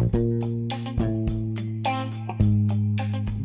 [0.00, 0.39] Bye.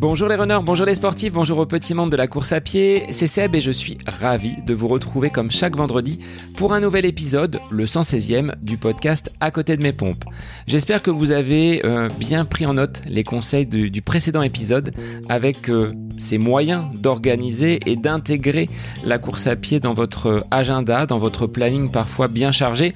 [0.08, 3.08] Bonjour les runners, bonjour les sportifs, bonjour au petit monde de la course à pied,
[3.10, 6.20] c'est Seb et je suis ravi de vous retrouver comme chaque vendredi
[6.58, 10.24] pour un nouvel épisode, le 116e du podcast À côté de mes pompes.
[10.68, 14.94] J'espère que vous avez euh, bien pris en note les conseils du, précédent épisode
[15.28, 18.70] avec euh, ces moyens d'organiser et d'intégrer
[19.04, 22.94] la course à pied dans votre agenda, dans votre planning parfois bien chargé.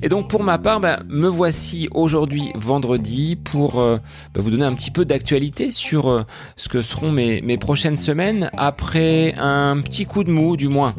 [0.00, 3.96] Et donc pour ma part, bah, me voici aujourd'hui vendredi pour euh,
[4.32, 6.24] bah, vous donner un petit peu d'actualité sur
[6.56, 10.94] ce que seront mes, prochaines semaines après un petit coup de mou, du moins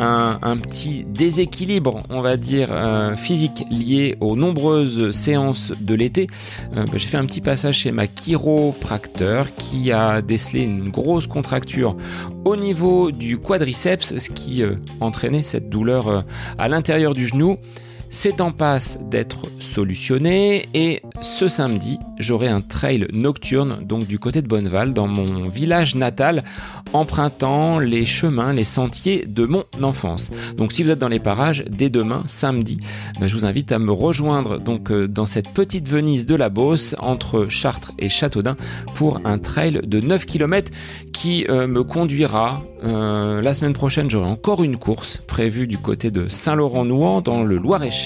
[0.00, 6.26] un, petit déséquilibre, on va dire, euh, physique lié aux nombreuses séances de l'été.
[6.76, 11.26] Euh, bah, j'ai fait un petit passage chez ma chiropracteur qui a décelé une grosse
[11.26, 11.96] contracture
[12.44, 16.24] au niveau du quadriceps, ce qui euh, entraînait cette douleur
[16.58, 17.58] à l'intérieur du genou.
[18.12, 24.42] C'est en passe d'être solutionné et ce samedi, j'aurai un trail nocturne donc du côté
[24.42, 26.42] de Bonneval dans mon village natal
[26.92, 30.32] empruntant les chemins, les sentiers de mon enfance.
[30.56, 32.80] Donc si vous êtes dans les parages dès demain samedi,
[33.20, 36.48] ben, je vous invite à me rejoindre donc euh, dans cette petite Venise de la
[36.48, 38.56] Beauce entre Chartres et Châteaudun
[38.96, 40.72] pour un trail de 9 km
[41.12, 46.10] qui euh, me conduira euh, la semaine prochaine, j'aurai encore une course prévue du côté
[46.10, 47.99] de Saint-Laurent-Nouan dans le Loir-et-Cher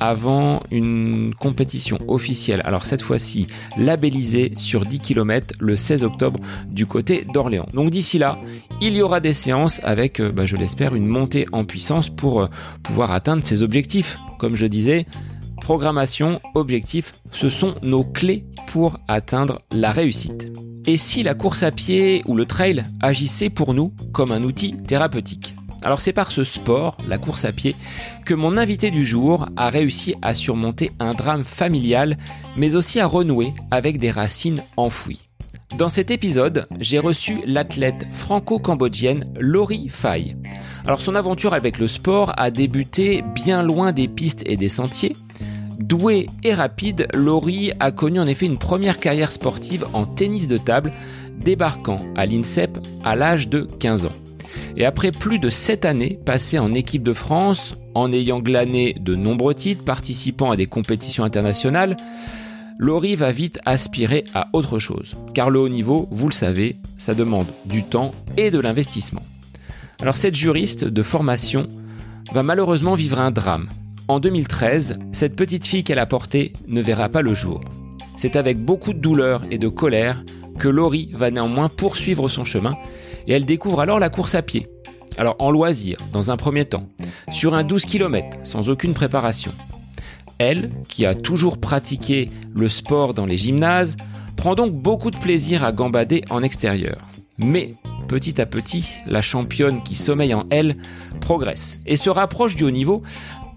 [0.00, 2.62] avant une compétition officielle.
[2.64, 3.46] Alors cette fois-ci
[3.76, 7.66] labellisée sur 10 km le 16 octobre du côté d'Orléans.
[7.72, 8.38] Donc d'ici là,
[8.80, 12.42] il y aura des séances avec, euh, bah, je l'espère, une montée en puissance pour
[12.42, 12.46] euh,
[12.82, 14.18] pouvoir atteindre ces objectifs.
[14.38, 15.06] Comme je disais,
[15.60, 20.52] programmation, objectif, ce sont nos clés pour atteindre la réussite.
[20.86, 24.76] Et si la course à pied ou le trail agissait pour nous comme un outil
[24.76, 25.54] thérapeutique?
[25.84, 27.76] Alors c'est par ce sport, la course à pied,
[28.24, 32.16] que mon invité du jour a réussi à surmonter un drame familial,
[32.56, 35.28] mais aussi à renouer avec des racines enfouies.
[35.76, 40.36] Dans cet épisode, j'ai reçu l'athlète franco-cambodgienne Laurie Faye.
[40.86, 45.16] Alors son aventure avec le sport a débuté bien loin des pistes et des sentiers,
[45.82, 50.56] Douée et rapide, Laurie a connu en effet une première carrière sportive en tennis de
[50.56, 50.92] table,
[51.40, 54.21] débarquant à l'INSEP à l'âge de 15 ans.
[54.76, 59.14] Et après plus de 7 années passées en équipe de France, en ayant glané de
[59.14, 61.96] nombreux titres, participant à des compétitions internationales,
[62.78, 65.14] Laurie va vite aspirer à autre chose.
[65.34, 69.22] Car le haut niveau, vous le savez, ça demande du temps et de l'investissement.
[70.00, 71.68] Alors cette juriste de formation
[72.32, 73.68] va malheureusement vivre un drame
[74.08, 77.62] en 2013, cette petite fille qu'elle a portée ne verra pas le jour.
[78.16, 80.22] C'est avec beaucoup de douleur et de colère
[80.58, 82.76] que Laurie va néanmoins poursuivre son chemin
[83.26, 84.68] et elle découvre alors la course à pied.
[85.18, 86.88] Alors en loisir, dans un premier temps,
[87.30, 89.52] sur un 12 km, sans aucune préparation.
[90.38, 93.96] Elle, qui a toujours pratiqué le sport dans les gymnases,
[94.36, 97.02] prend donc beaucoup de plaisir à gambader en extérieur.
[97.38, 97.74] Mais
[98.08, 100.76] petit à petit, la championne qui sommeille en elle
[101.20, 103.02] progresse et se rapproche du haut niveau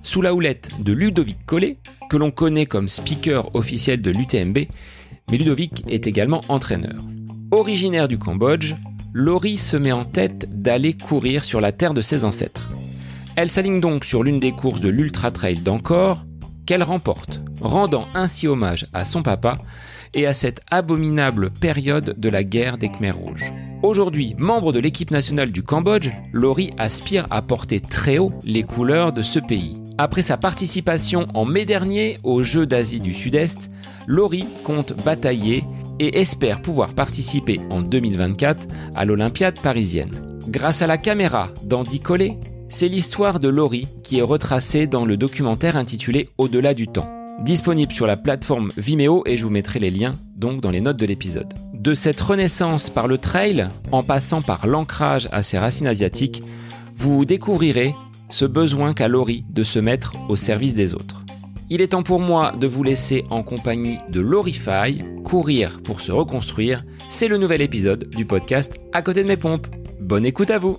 [0.04, 1.78] sous la houlette de Ludovic Collet,
[2.10, 4.60] que l'on connaît comme speaker officiel de l'UTMB,
[5.32, 7.02] mais Ludovic est également entraîneur.
[7.52, 8.76] Originaire du Cambodge,
[9.18, 12.70] Laurie se met en tête d'aller courir sur la terre de ses ancêtres.
[13.38, 16.26] Elle s'aligne donc sur l'une des courses de l'Ultra Trail d'Ancor,
[16.66, 19.58] qu'elle remporte, rendant ainsi hommage à son papa
[20.16, 23.54] et à cette abominable période de la guerre des Khmers rouges.
[23.84, 29.14] Aujourd'hui, membre de l'équipe nationale du Cambodge, Laurie aspire à porter très haut les couleurs
[29.14, 29.78] de ce pays.
[29.98, 33.70] Après sa participation en mai dernier aux Jeux d'Asie du Sud-Est,
[34.08, 35.64] Laurie compte batailler
[36.00, 40.40] et espère pouvoir participer en 2024 à l'Olympiade parisienne.
[40.48, 42.38] Grâce à la caméra d'Andy Collet,
[42.70, 47.10] c'est l'histoire de Laurie qui est retracée dans le documentaire intitulé Au-delà du temps,
[47.42, 50.98] disponible sur la plateforme Vimeo et je vous mettrai les liens donc dans les notes
[50.98, 51.54] de l'épisode.
[51.74, 56.44] De cette renaissance par le trail, en passant par l'ancrage à ses racines asiatiques,
[56.96, 57.96] vous découvrirez
[58.30, 61.25] ce besoin qu'a Laurie de se mettre au service des autres.
[61.68, 66.12] Il est temps pour moi de vous laisser en compagnie de Lorify, courir pour se
[66.12, 66.86] reconstruire.
[67.10, 69.66] C'est le nouvel épisode du podcast À côté de mes pompes.
[70.00, 70.78] Bonne écoute à vous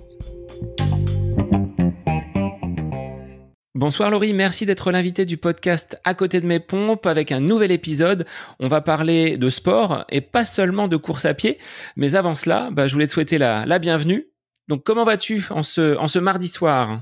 [3.75, 7.71] Bonsoir Laurie, merci d'être l'invité du podcast À côté de mes pompes avec un nouvel
[7.71, 8.25] épisode.
[8.61, 11.57] On va parler de sport et pas seulement de course à pied.
[11.97, 14.29] Mais avant cela, bah, je voulais te souhaiter la, bienvenue
[14.69, 16.99] donc, comment vas-tu en ce, en ce mardi soir?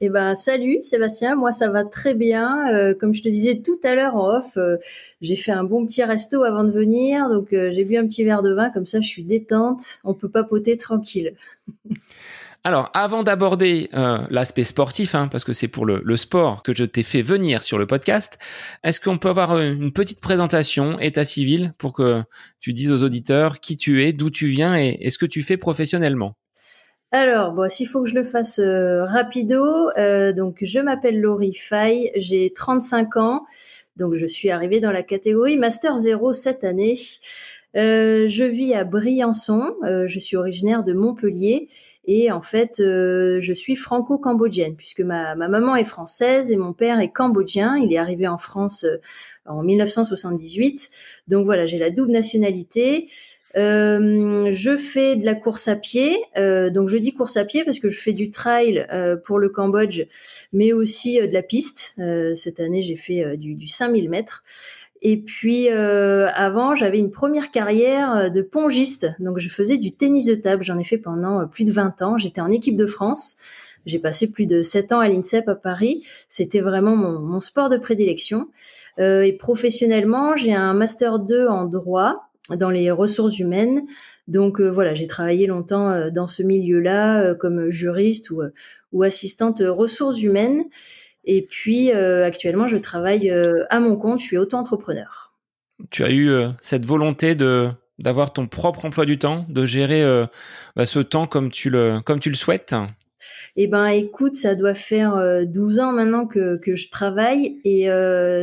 [0.00, 1.34] Eh ben, salut Sébastien.
[1.34, 2.68] Moi, ça va très bien.
[2.72, 4.76] Euh, comme je te disais tout à l'heure en off, euh,
[5.20, 7.28] j'ai fait un bon petit resto avant de venir.
[7.28, 8.70] Donc, euh, j'ai bu un petit verre de vin.
[8.70, 9.98] Comme ça, je suis détente.
[10.04, 11.34] On peut papoter tranquille.
[12.64, 13.88] Alors, avant d'aborder
[14.30, 17.78] l'aspect sportif, hein, parce que c'est pour le, sport que je t'ai fait venir sur
[17.78, 18.36] le podcast,
[18.82, 22.22] est-ce qu'on peut avoir une petite présentation, état civil, pour que
[22.60, 25.56] tu dises aux auditeurs qui tu es, d'où tu viens et, ce que tu fais
[25.56, 26.34] professionnellement?
[27.10, 31.54] Alors, bon, s'il faut que je le fasse euh, rapido, euh, donc je m'appelle Laurie
[31.54, 33.46] Fay, j'ai 35 ans,
[33.96, 36.96] donc je suis arrivée dans la catégorie Master 0 cette année.
[37.74, 41.68] je vis à Briançon, je suis originaire de Montpellier
[42.10, 46.72] et en fait, euh, je suis franco-cambodgienne puisque ma, ma, maman est française et mon
[46.72, 47.76] père est cambodgien.
[47.76, 48.96] Il est arrivé en France euh,
[49.44, 50.88] en 1978.
[51.28, 53.10] Donc voilà, j'ai la double nationalité.
[53.56, 57.64] Euh, je fais de la course à pied, euh, donc je dis course à pied
[57.64, 60.02] parce que je fais du trail euh, pour le Cambodge,
[60.52, 61.96] mais aussi de la piste.
[62.34, 64.42] cette année, j'ai fait du, du 5000 mètres.
[65.00, 69.08] Et puis euh, avant, j'avais une première carrière euh, de pongiste.
[69.20, 70.62] Donc je faisais du tennis de table.
[70.62, 72.18] J'en ai fait pendant euh, plus de 20 ans.
[72.18, 73.36] J'étais en équipe de France.
[73.86, 76.04] J'ai passé plus de 7 ans à l'INSEP à Paris.
[76.28, 78.48] C'était vraiment mon, mon, sport de prédilection.
[78.98, 83.82] Euh, et professionnellement, j'ai un master 2 en droit dans les ressources humaines.
[84.26, 90.64] Donc voilà, j'ai travaillé longtemps dans ce milieu-là comme juriste ou, assistante ressources humaines.
[91.28, 95.34] Et puis euh, actuellement, je travaille euh, à mon compte, je suis auto-entrepreneur.
[95.90, 97.68] Tu as eu euh, cette volonté de
[97.98, 100.04] d'avoir ton propre emploi du temps, de gérer
[100.76, 102.72] bah, ce temps comme tu le comme tu le souhaites?
[103.56, 107.88] Eh ben, écoute, ça doit faire 12 ans maintenant que, que je travaille et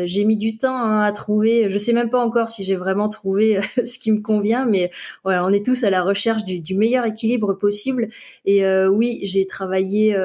[0.06, 1.69] j'ai mis du temps hein, à trouver.
[1.69, 4.92] Je sais même pas encore si j'ai vraiment trouvé ce qui me convient, mais
[5.24, 8.10] voilà, on est tous à la recherche du, meilleur équilibre possible.
[8.45, 10.16] Et oui, j'ai travaillé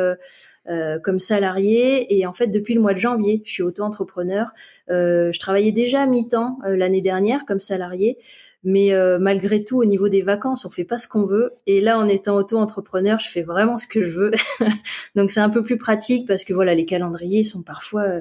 [0.70, 2.16] euh, comme salarié.
[2.16, 4.48] Et en fait, depuis le mois de janvier, je suis auto-entrepreneur.
[4.90, 8.18] Euh, je travaillais déjà à mi-temps euh, l'année dernière comme salarié.
[8.62, 11.52] Mais malgré tout, au niveau des vacances, on fait pas ce qu'on veut.
[11.66, 14.30] Et là, en étant auto-entrepreneur, je fais vraiment ce que je veux.
[15.16, 18.20] Donc c'est un peu plus pratique parce que voilà, les calendriers sont parfois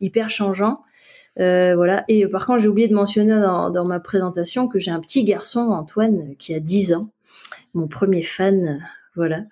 [0.00, 0.82] hyper changeants.
[1.38, 2.04] Euh, voilà.
[2.08, 5.24] Et par contre, j'ai oublié de mentionner dans, dans ma présentation que j'ai un petit
[5.24, 7.10] garçon, Antoine, qui a 10 ans,
[7.74, 8.86] mon premier fan.
[9.14, 9.44] voilà.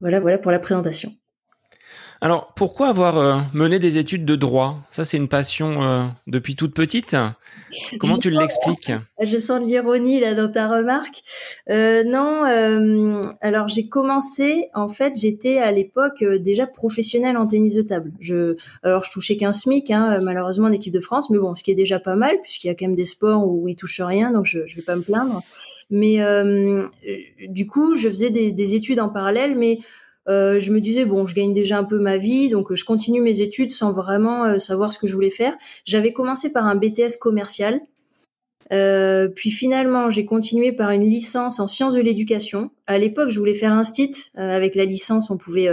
[0.00, 1.12] Voilà, voilà pour la présentation.
[2.22, 4.78] Alors, pourquoi avoir euh, mené des études de droit?
[4.90, 7.16] Ça, c'est une passion euh, depuis toute petite.
[7.98, 8.92] Comment tu l'expliques?
[9.22, 11.22] Je sens de l'ironie là dans ta remarque.
[11.70, 14.68] Euh, non, euh, alors j'ai commencé.
[14.74, 18.12] En fait, j'étais à l'époque déjà professionnelle en tennis de table.
[18.20, 21.62] Je, alors je touchais qu'un SMIC, hein, malheureusement en équipe de France, mais bon, ce
[21.62, 24.00] qui est déjà pas mal puisqu'il y a quand même des sports où ils touchent
[24.00, 25.42] rien, donc je, je vais pas me plaindre.
[25.90, 26.18] Mais
[27.48, 29.78] du coup, je faisais des, des études en parallèle, mais
[30.28, 32.84] euh, je me disais bon, je gagne déjà un peu ma vie, donc euh, je
[32.84, 35.54] continue mes études sans vraiment euh, savoir ce que je voulais faire.
[35.84, 37.80] J'avais commencé par un BTS commercial,
[39.34, 42.70] puis finalement j'ai continué par une licence en sciences de l'éducation.
[42.86, 44.30] À l'époque, je voulais faire un STIT.
[44.34, 45.68] avec la licence, on pouvait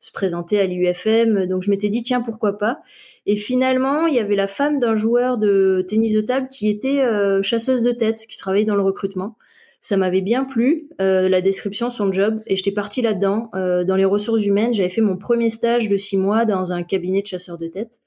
[0.00, 2.80] se présenter à l'UFM, donc je m'étais dit tiens pourquoi pas?
[3.26, 7.04] Et finalement, il y avait la femme d'un joueur de tennis de table qui était
[7.42, 9.36] chasseuse de tête, qui travaillait dans le recrutement
[9.82, 13.50] ça m'avait bien plu euh, la description son job et j'étais partie là-dedans.
[13.54, 16.84] Euh, dans les ressources humaines j'avais fait mon premier stage de six mois dans un
[16.84, 18.00] cabinet de chasseurs de tête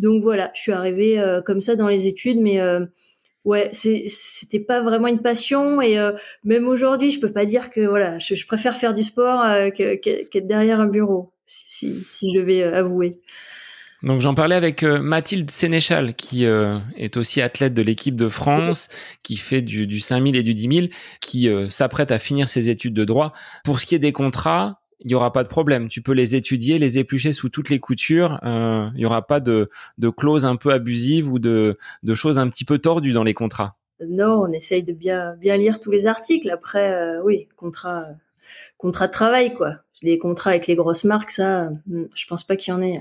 [0.00, 2.60] donc voilà je suis arrivée euh, comme ça dans les études mais
[3.44, 5.96] ouais c'était pas vraiment une passion et
[6.42, 10.80] même aujourd'hui je peux pas dire que voilà je, préfère faire du sport qu'être derrière
[10.80, 13.20] un bureau si, si je devais avouer
[14.04, 18.28] donc j'en parlais avec euh, Mathilde Sénéchal, qui euh, est aussi athlète de l'équipe de
[18.28, 18.88] France,
[19.22, 20.86] qui fait du, du 5000 et du 10 000,
[21.20, 23.32] qui euh, s'apprête à finir ses études de droit.
[23.64, 25.88] Pour ce qui est des contrats, il n'y aura pas de problème.
[25.88, 28.38] Tu peux les étudier, les éplucher sous toutes les coutures.
[28.44, 29.68] il n'y aura pas de,
[30.16, 33.76] clauses un peu abusives ou de, de choses un petit peu tordues dans les contrats.
[34.06, 36.50] Non, on essaye de bien, bien lire tous les articles.
[36.50, 38.06] Après, oui, contrat,
[38.78, 39.76] contrat de travail, quoi.
[40.02, 43.00] Les contrats avec les grosses marques, ça, hmm, je pense pas qu'il y en ait.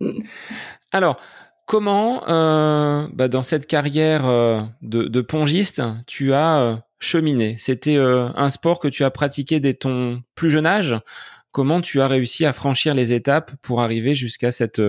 [0.92, 1.20] Alors,
[1.66, 7.56] comment, euh, bah, dans cette carrière euh, de, pongiste, tu as euh, cheminé?
[7.58, 10.96] C'était un sport que tu as pratiqué dès ton plus jeune âge.
[11.52, 14.80] Comment tu as réussi à franchir les étapes pour arriver jusqu'à cette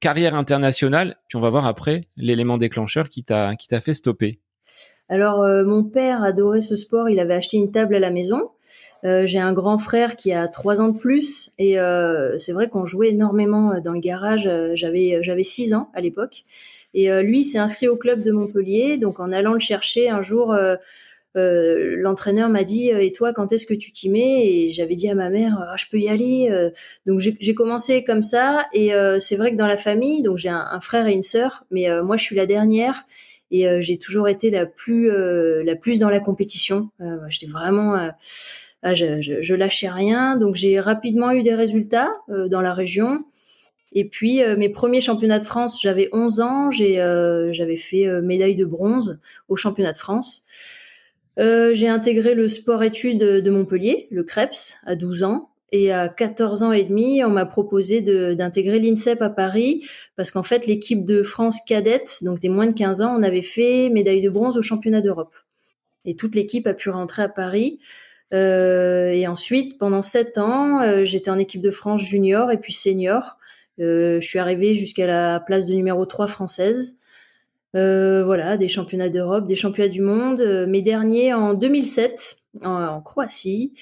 [0.00, 1.16] carrière internationale?
[1.28, 4.40] Puis on va voir après l'élément déclencheur qui t'a fait stopper.
[5.08, 8.42] Alors euh, mon père adorait ce sport, il avait acheté une table à la maison.
[9.04, 12.68] Euh, j'ai un grand frère qui a trois ans de plus et euh, c'est vrai
[12.68, 14.50] qu'on jouait énormément dans le garage.
[14.74, 16.44] J'avais j'avais six ans à l'époque
[16.94, 18.98] et lui s'est inscrit au club de Montpellier.
[18.98, 20.54] Donc en allant le chercher un jour.
[21.34, 24.46] l'entraîneur m'a dit et toi quand est-ce que tu t'y mets?
[24.46, 26.50] Et j'avais dit à ma mère je peux y aller
[27.06, 30.66] donc j'ai commencé comme ça et c'est vrai que dans la famille donc j'ai un,
[30.70, 33.06] un, frère et une sœur mais moi je suis la dernière
[33.50, 36.90] et euh, j'ai toujours été la plus euh, la plus dans la compétition.
[37.00, 38.10] Euh, j'étais vraiment
[38.82, 40.36] ah, je, je, je, lâchais rien.
[40.36, 43.24] Donc j'ai rapidement eu des résultats dans la région.
[43.92, 46.96] Et puis mes premiers championnats de France, j'avais 11 ans, j'ai
[47.52, 50.44] j'avais fait médaille de bronze au championnat de France.
[51.38, 55.50] j'ai intégré le sport-études de Montpellier, le CREPS, à 12 ans.
[55.70, 60.42] Et à 14 ans et demi, on m'a proposé d'intégrer l'INSEP à Paris parce qu'en
[60.42, 64.22] fait, l'équipe de France cadette, donc des moins de 15 ans, on avait fait médaille
[64.22, 65.34] de bronze au championnat d'Europe.
[66.06, 67.80] Et toute l'équipe a pu rentrer à Paris.
[68.32, 72.72] Euh, et ensuite, pendant sept ans, euh, j'étais en équipe de France junior et puis
[72.72, 73.36] senior.
[73.80, 76.98] Euh, je suis arrivée jusqu'à la place de numéro 3 française.
[77.76, 80.40] Euh, voilà, des championnats d'Europe, des championnats du monde.
[80.40, 83.74] Euh, mes derniers en 2007 en, en Croatie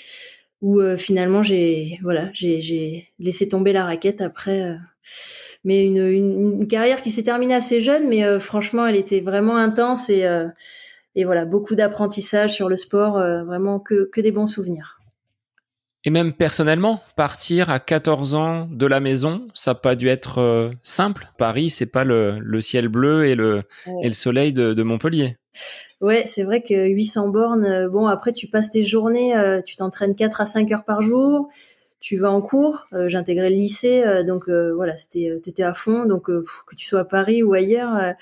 [0.62, 4.74] où euh, finalement j'ai voilà j'ai laissé tomber la raquette après euh,
[5.64, 9.56] mais une, une, carrière qui s'est terminée assez jeune mais euh, franchement elle était vraiment
[9.56, 10.26] intense et
[11.14, 14.98] et voilà beaucoup d'apprentissage sur le sport vraiment que que des bons souvenirs
[16.04, 20.70] et même personnellement, partir à 14 ans de la maison, ça n'a pas dû être
[20.84, 21.32] simple.
[21.36, 23.64] Paris, c'est pas le, le, ciel bleu et le,
[24.04, 25.36] et le soleil de, de Montpellier.
[26.02, 29.76] Ouais, c'est vrai que 800 bornes, euh, bon, après, tu passes tes journées, euh, tu
[29.76, 31.48] t'entraînes 4 à 5 heures par jour,
[32.00, 32.86] tu vas en cours.
[32.92, 37.04] Euh, J'intégrais le lycée, donc voilà, c'était, t'étais à fond, donc que tu sois à
[37.04, 38.14] Paris ou ailleurs.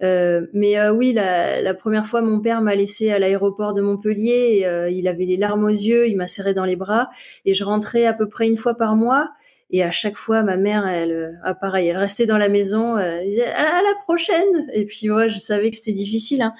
[0.00, 4.88] mais oui, la, première fois, mon père m'a laissé à l'aéroport de Montpellier.
[4.92, 7.10] Il avait les larmes aux yeux, il m'a serré dans les bras,
[7.44, 9.30] et je rentrais à peu près une fois par mois.
[9.72, 12.96] Et à chaque fois, ma mère, elle, euh, ah, pareil, elle restait dans la maison,
[12.96, 14.66] euh, elle disait à la, prochaine.
[14.72, 16.42] Et puis moi, je savais que c'était difficile.
[16.42, 16.54] Hein.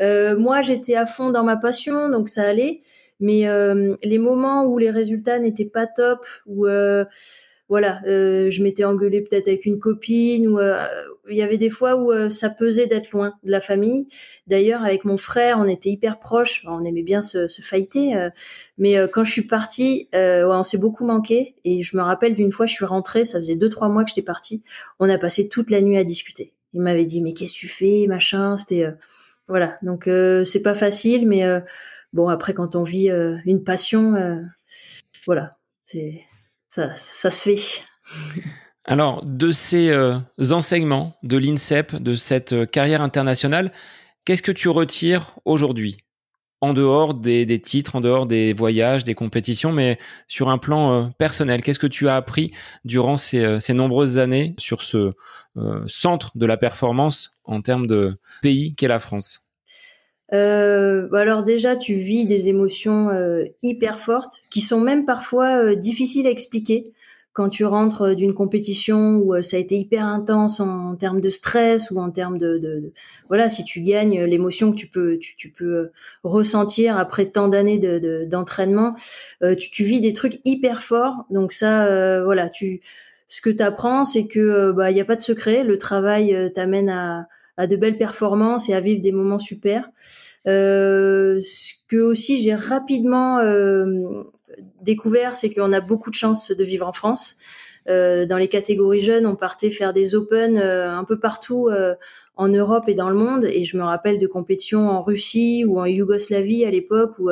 [0.00, 2.80] Euh, moi, j'étais à fond dans ma passion, donc ça allait.
[3.22, 3.46] Mais
[4.02, 6.66] les moments où les résultats n'étaient pas top, où
[7.70, 10.84] voilà, euh, je m'étais engueulée peut-être avec une copine ou euh,
[11.30, 14.08] il y avait des fois où euh, ça pesait d'être loin de la famille.
[14.48, 18.28] D'ailleurs, avec mon frère, on était hyper proches, on aimait bien se, se fighter,
[18.76, 21.54] mais quand je suis partie, ouais, on s'est beaucoup manqué.
[21.64, 24.10] Et je me rappelle d'une fois, je suis rentrée, ça faisait deux trois mois que
[24.10, 24.64] j'étais partie,
[24.98, 26.52] on a passé toute la nuit à discuter.
[26.72, 28.58] Il m'avait dit mais qu'est-ce que tu fais, machin.
[28.58, 28.86] C'était
[29.46, 30.10] voilà, donc
[30.44, 31.44] c'est pas facile, mais
[32.12, 33.10] bon après quand on vit
[33.44, 34.42] une passion,
[35.24, 36.24] voilà, c'est
[36.70, 37.84] ça, se fait.
[38.84, 40.18] Alors, de ces euh,
[40.50, 43.72] enseignements de l'INSEP, de cette euh, carrière internationale,
[44.24, 45.98] qu'est-ce que tu retires aujourd'hui?
[46.62, 49.98] En dehors des, titres, en dehors des voyages, des compétitions, mais
[50.28, 52.52] sur un plan euh, personnel, qu'est-ce que tu as appris
[52.84, 55.12] durant ces, nombreuses années sur ce
[55.86, 59.40] centre de la performance en termes de pays qu'est la France?
[60.32, 65.56] Euh, bah alors déjà, tu vis des émotions euh, hyper fortes qui sont même parfois
[65.56, 66.92] euh, difficiles à expliquer
[67.32, 71.28] quand tu rentres euh, d'une compétition où ça a été hyper intense en, termes de
[71.30, 72.92] stress ou en termes de, de,
[73.28, 75.90] voilà, si tu gagnes l'émotion que tu peux tu, tu peux
[76.22, 78.94] ressentir après tant d'années de, d'entraînement,
[79.42, 81.24] tu, tu, vis des trucs hyper forts.
[81.30, 82.80] Donc ça, voilà, tu
[83.28, 86.50] ce que tu apprends, c'est que bah il y a pas de secret, le travail
[86.52, 87.28] t'amène à
[87.60, 89.90] à de belles performances et à vivre des moments super.
[90.48, 94.24] Euh, ce que aussi j'ai rapidement euh,
[94.80, 97.36] découvert, c'est qu'on a beaucoup de chance de vivre en France.
[97.88, 101.68] Euh, dans les catégories jeunes, on partait faire des Open un peu partout
[102.36, 103.44] en Europe et dans le monde.
[103.44, 107.28] Et je me rappelle de compétitions en Russie ou en Yougoslavie à l'époque où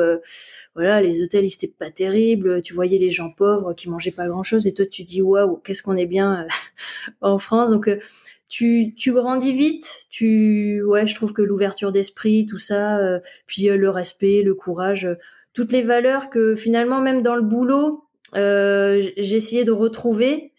[0.75, 2.61] voilà les hôtels ils étaient pas terribles.
[2.61, 5.57] Tu voyais les gens pauvres qui mangeaient pas grand chose et toi tu dis waouh
[5.63, 6.45] qu'est-ce qu'on est bien
[7.21, 7.71] en France.
[7.71, 7.89] Donc
[8.49, 13.69] tu, tu grandis vite, tu ouais, je trouve que l'ouverture d'esprit, tout ça, euh, puis
[13.69, 15.15] euh, le respect, le courage, euh,
[15.53, 20.51] toutes les valeurs que finalement même dans le boulot, euh, j'ai essayé de retrouver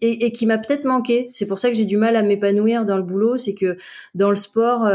[0.00, 1.30] et, et qui m'a peut-être manqué.
[1.32, 3.76] C'est pour ça que j'ai du mal à m'épanouir dans le boulot, c'est que
[4.14, 4.86] dans le sport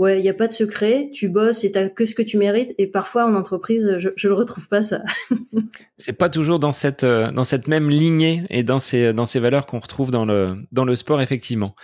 [0.00, 2.38] ouais, il n'y a pas de secret, tu bosses et t'as que ce que tu
[2.38, 2.74] mérites.
[2.78, 5.02] Et parfois en entreprise, je, je le retrouve pas ça.
[5.98, 7.30] c'est pas toujours dans cette euh,
[7.68, 11.76] même lignée et dans ces valeurs qu'on retrouve dans le dans le sport effectivement.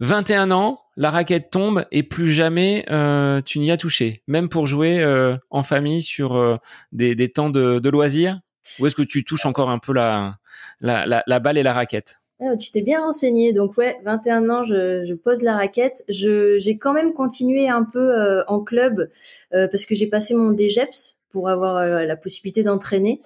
[0.00, 4.66] 21 ans, la raquette tombe et plus jamais euh, tu n'y as touché, même pour
[4.66, 6.58] jouer euh, en famille sur
[6.92, 8.40] des, temps de, loisirs?
[8.78, 10.38] Ou est-ce que tu touches encore un peu la
[10.80, 12.19] balle et la raquette?
[12.42, 13.52] Ah, tu t'es bien renseigné.
[13.52, 16.04] Donc ouais, 21 ans, je, je pose la raquette.
[16.08, 19.10] Je, j'ai quand même continué un peu euh, en club
[19.52, 23.20] euh, parce que j'ai passé mon DGEPS pour avoir euh, la possibilité d'entraîner.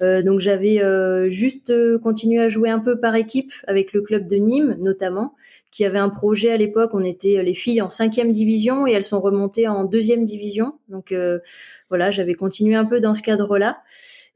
[0.00, 0.80] donc j'avais
[1.30, 5.34] juste continué à jouer un peu par équipe avec le club de Nîmes notamment,
[5.70, 6.90] qui avait un projet à l'époque.
[6.94, 10.74] On était les filles en cinquième division et elles sont remontées en deuxième division.
[10.88, 11.14] Donc
[11.88, 13.78] voilà, j'avais continué un peu dans ce cadre-là.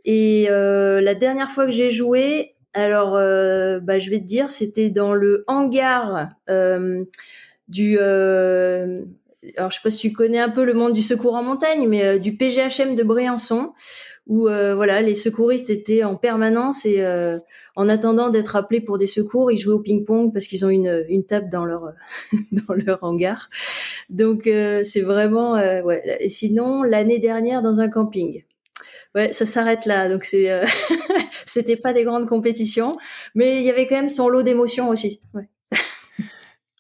[0.06, 4.90] Et la dernière fois que j'ai joué, alors, euh, bah, je vais te dire, c'était
[4.90, 7.04] dans le hangar euh,
[7.68, 7.97] du.
[7.99, 9.04] Euh,
[9.56, 11.88] alors je sais pas si tu connais un peu le monde du secours en montagne,
[11.88, 13.73] mais du PGHM de Briançon,
[14.26, 17.02] où voilà, les secouristes étaient en permanence et
[17.76, 21.04] en attendant d'être appelés pour des secours, ils jouaient au ping-pong parce qu'ils ont une,
[21.08, 21.92] une table dans leur
[22.52, 23.49] dans leur hangar.
[24.11, 25.56] Donc c'est vraiment
[26.26, 28.42] sinon, l'année dernière dans un camping.
[29.18, 30.08] Ouais, ça s'arrête là.
[30.08, 30.48] Donc c'est
[31.44, 32.98] c'était pas des grandes compétitions,
[33.34, 35.20] mais il y avait quand même son lot d'émotions aussi.
[35.34, 35.48] Ouais.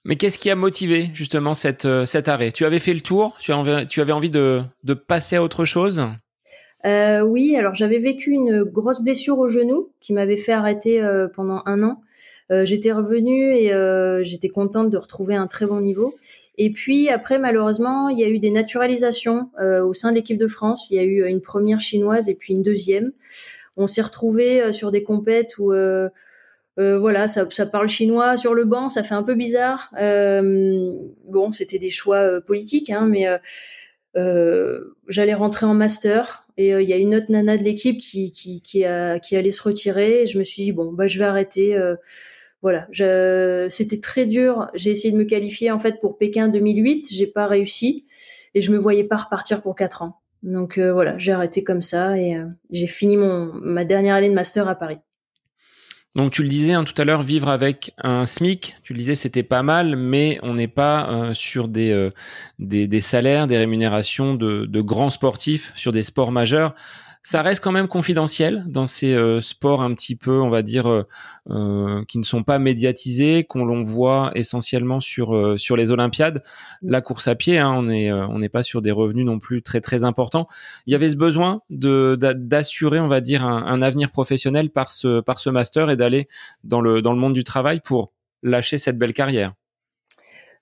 [0.04, 2.52] Mais qu'est-ce qui a motivé justement cette, euh, cet arrêt?
[2.52, 3.36] Tu avais fait le tour?
[3.40, 6.00] Tu, avais, tu avais envie de, de passer à autre chose?
[6.86, 11.26] Euh, Oui, alors j'avais vécu une grosse blessure au genou qui m'avait fait arrêter euh,
[11.28, 12.00] pendant un an.
[12.50, 16.14] Euh, j'étais revenue et euh, j'étais contente de retrouver un très bon niveau.
[16.58, 20.46] Et puis après, malheureusement, il y a eu des naturalisations au sein de l'équipe de
[20.46, 20.88] France.
[20.90, 23.12] Il y a eu une première chinoise et puis une deuxième.
[23.76, 25.72] On s'est retrouvé sur des compètes où
[26.78, 29.90] euh, voilà, ça, parle chinois sur le banc, ça fait un peu bizarre.
[29.98, 30.92] Euh,
[31.24, 33.26] bon, c'était des choix euh, politiques, hein, mais
[35.08, 38.60] j'allais rentrer en master et il y a une autre nana de l'équipe qui, qui,
[38.62, 40.22] qui, allait se retirer.
[40.22, 41.78] Et je me suis dit bon, bah je vais arrêter.
[42.62, 42.88] Voilà,
[43.70, 44.68] c'était très dur.
[44.74, 48.04] J'ai essayé de me qualifier en fait pour Pékin 2008, j'ai pas réussi
[48.54, 50.20] et je me voyais pas repartir pour quatre ans.
[50.42, 52.36] Donc voilà, j'ai arrêté comme ça et
[52.70, 54.98] j'ai fini mon ma dernière année de master à Paris.
[56.18, 59.14] Donc tu le disais hein, tout à l'heure, vivre avec un SMIC, tu le disais
[59.14, 62.10] c'était pas mal, mais on n'est pas euh, sur des, euh,
[62.58, 66.74] des, des, salaires, des rémunérations de, de grands sportifs sur des sports majeurs
[67.22, 70.86] ça reste quand même confidentiel dans ces euh, sports un petit peu, on va dire,
[70.86, 71.02] euh,
[71.50, 76.42] euh, qui ne sont pas médiatisés, qu'on l'on voit essentiellement sur sur les Olympiades.
[76.82, 76.90] Mm.
[76.90, 79.62] La course à pied, hein, on est on n'est pas sur des revenus non plus
[79.62, 80.48] très très importants.
[80.86, 84.92] Il y avait ce besoin de d'assurer, on va dire, un, un, avenir professionnel par
[84.92, 86.28] ce par ce master et d'aller
[86.64, 89.54] dans le dans le monde du travail pour lâcher cette belle carrière.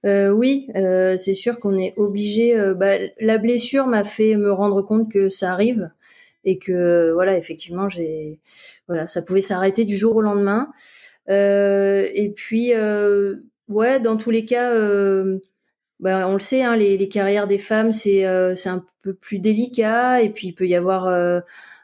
[0.05, 2.57] Euh, oui, euh, c'est sûr qu'on est obligé.
[2.57, 5.91] Euh, bah, la blessure m'a fait me rendre compte que ça arrive
[6.47, 8.41] et que voilà effectivement j'ai
[8.87, 10.71] voilà ça pouvait s'arrêter du jour au lendemain.
[11.29, 13.35] Euh, et puis euh,
[13.69, 14.73] ouais dans tous les cas
[15.99, 20.23] ben, on le sait hein, les, carrières des femmes c'est euh, un peu plus délicat
[20.23, 21.09] et puis il peut y avoir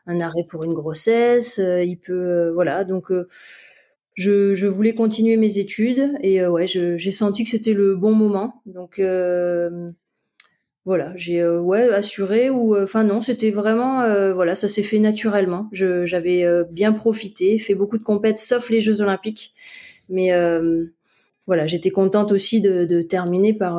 [0.07, 3.11] un arrêt pour une grossesse il peut voilà donc
[4.15, 8.63] je, je, voulais continuer mes études et ouais j'ai senti que c'était le bon moment.
[8.67, 9.01] Donc
[10.85, 14.83] voilà, j'ai euh, ouais assuré ou euh, enfin non, c'était vraiment euh, voilà, ça s'est
[14.83, 15.68] fait naturellement.
[15.73, 19.55] j'avais bien profité, fait beaucoup de compètes sauf les Jeux Olympiques,
[20.09, 20.31] mais
[21.47, 23.79] voilà, j'étais contente aussi de, de terminer par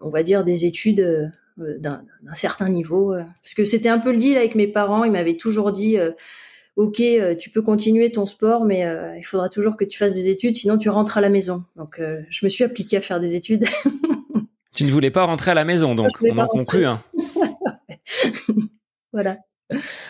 [0.00, 2.02] on va dire des études d'un
[2.34, 5.70] certain niveau parce que c'était un peu le deal avec mes parents, ils m'avaient toujours
[5.70, 5.98] dit
[6.76, 7.02] OK,
[7.38, 8.84] tu peux continuer ton sport, mais
[9.16, 11.62] il faudra toujours que tu fasses des études, sinon tu rentres à la maison.
[11.76, 13.64] Donc, je me suis appliquée à faire des études.
[14.78, 16.86] Tu ne voulais pas rentrer à la maison, donc on en conclut.
[16.86, 17.00] Hein.
[19.12, 19.38] voilà.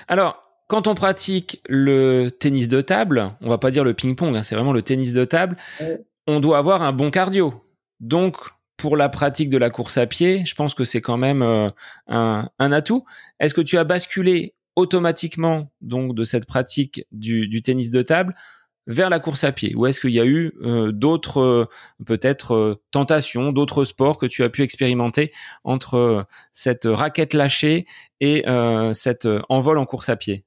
[0.08, 4.42] Alors, quand on pratique le tennis de table, on va pas dire le ping-pong, hein,
[4.42, 5.56] c'est vraiment le tennis de table,
[6.26, 7.64] on doit avoir un bon cardio.
[8.00, 8.36] Donc,
[8.76, 11.70] pour la pratique de la course à pied, je pense que c'est quand même euh,
[12.06, 13.06] un, atout.
[13.40, 18.34] Est-ce que tu as basculé automatiquement donc de cette pratique du tennis de table
[18.88, 19.74] vers la course à pied?
[19.76, 21.66] Ou est-ce qu'il y a eu euh, d'autres euh,
[22.06, 25.30] peut-être euh, tentations, d'autres sports que tu as pu expérimenter
[25.62, 27.84] entre cette raquette lâchée
[28.20, 28.44] et
[28.94, 30.44] cet envol en course à pied?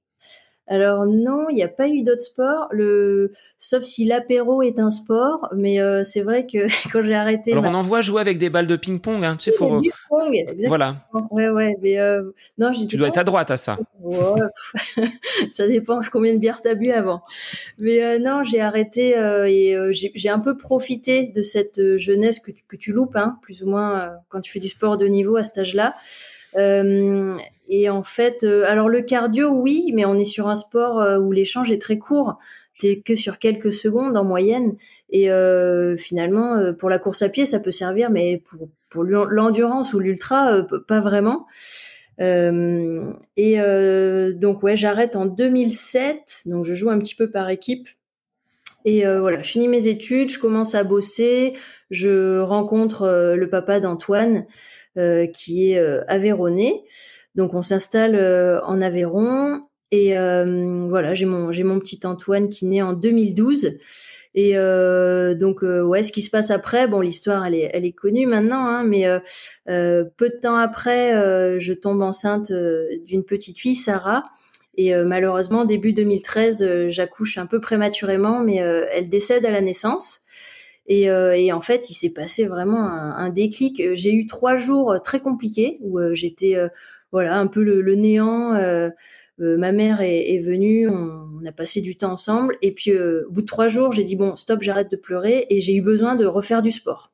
[0.72, 3.34] Alors non, il n'y a pas eu d'autres sports, le...
[3.58, 6.60] sauf si l'apéro est un sport, mais euh, c'est vrai que
[6.94, 7.52] quand j'ai arrêté...
[7.52, 9.82] Alors on en voit jouer avec des balles de ping-pong, hein, tu sais, faut...
[9.82, 10.70] Ping-pong, exactement.
[10.70, 10.96] Voilà.
[11.32, 12.24] Ouais, ouais, mais euh...
[12.58, 13.80] non, Tu dois être à droite à ça.
[15.50, 17.22] ça dépend combien de bières t'as bu avant.
[17.78, 22.52] Mais euh, non, j'ai arrêté euh, et j'ai un peu profité de cette jeunesse que
[22.52, 25.36] tu, que tu loupes, hein, plus ou moins quand tu fais du sport de niveau
[25.36, 25.96] à cet âge-là.
[26.58, 27.38] Euh,
[27.70, 31.20] et en fait, euh, alors le cardio, oui, mais on est sur un sport euh,
[31.20, 32.38] où l'échange est très court.
[32.80, 34.76] T'es que sur quelques secondes en moyenne.
[35.12, 35.30] Et
[35.98, 38.42] finalement, pour la course à pied, ça peut servir, mais
[38.90, 41.46] pour, l'endurance ou l'ultra, pas vraiment.
[42.18, 43.58] Et
[44.34, 46.42] donc ouais, j'arrête en 2007.
[46.48, 47.88] Donc je joue un petit peu par équipe.
[48.84, 51.54] Et voilà, je finis mes études, je commence à bosser,
[51.92, 54.48] je rencontre le papa d'Antoine
[55.28, 56.84] qui est euh, aveyronnais.
[57.36, 59.62] Donc on s'installe euh, en Aveyron
[59.94, 63.78] et voilà, j'ai mon j'ai mon petit Antoine qui naît en 2012.
[64.34, 67.86] Et euh, donc euh, ouais, ce qui se passe après, bon l'histoire elle est elle
[67.86, 72.52] est connue maintenant, hein, mais euh, peu de temps après, je tombe enceinte
[73.06, 74.24] d'une petite fille, Sarah,
[74.76, 80.22] et malheureusement début 2013, j'accouche un peu prématurément, mais elle décède à la naissance.
[80.88, 83.82] Et, et en fait, il s'est passé vraiment un, un déclic.
[83.94, 86.58] J'ai eu trois jours très compliqués où j'étais
[87.12, 88.52] voilà un peu le, le néant.
[89.38, 92.56] ma mère est, est venue, on, on, a passé du temps ensemble.
[92.62, 95.46] Et puis au bout de trois jours, j'ai dit bon, stop, j'arrête de pleurer.
[95.50, 97.12] Et j'ai eu besoin de refaire du sport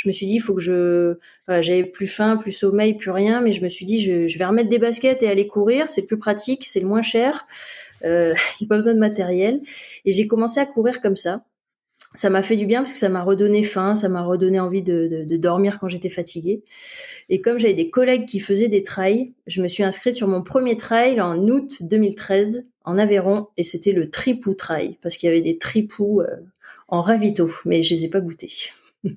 [0.00, 3.10] je me suis dit, il faut que je, voilà, j'avais plus faim, plus sommeil, plus
[3.10, 5.90] rien, mais je me suis dit, je, je vais remettre des baskets et aller courir,
[5.90, 7.46] c'est plus pratique, c'est le moins cher,
[8.04, 9.60] euh, il n'y a pas besoin de matériel.
[10.06, 11.44] Et j'ai commencé à courir comme ça.
[12.14, 14.82] Ça m'a fait du bien parce que ça m'a redonné faim, ça m'a redonné envie
[14.82, 16.62] de, de, de dormir quand j'étais fatiguée.
[17.28, 20.42] Et comme j'avais des collègues qui faisaient des trails, je me suis inscrite sur mon
[20.42, 25.32] premier trail en août 2013 en Aveyron et c'était le Tripou Trail parce qu'il y
[25.32, 26.26] avait des tripous euh,
[26.88, 28.52] en ravito, mais je les ai pas goûtés.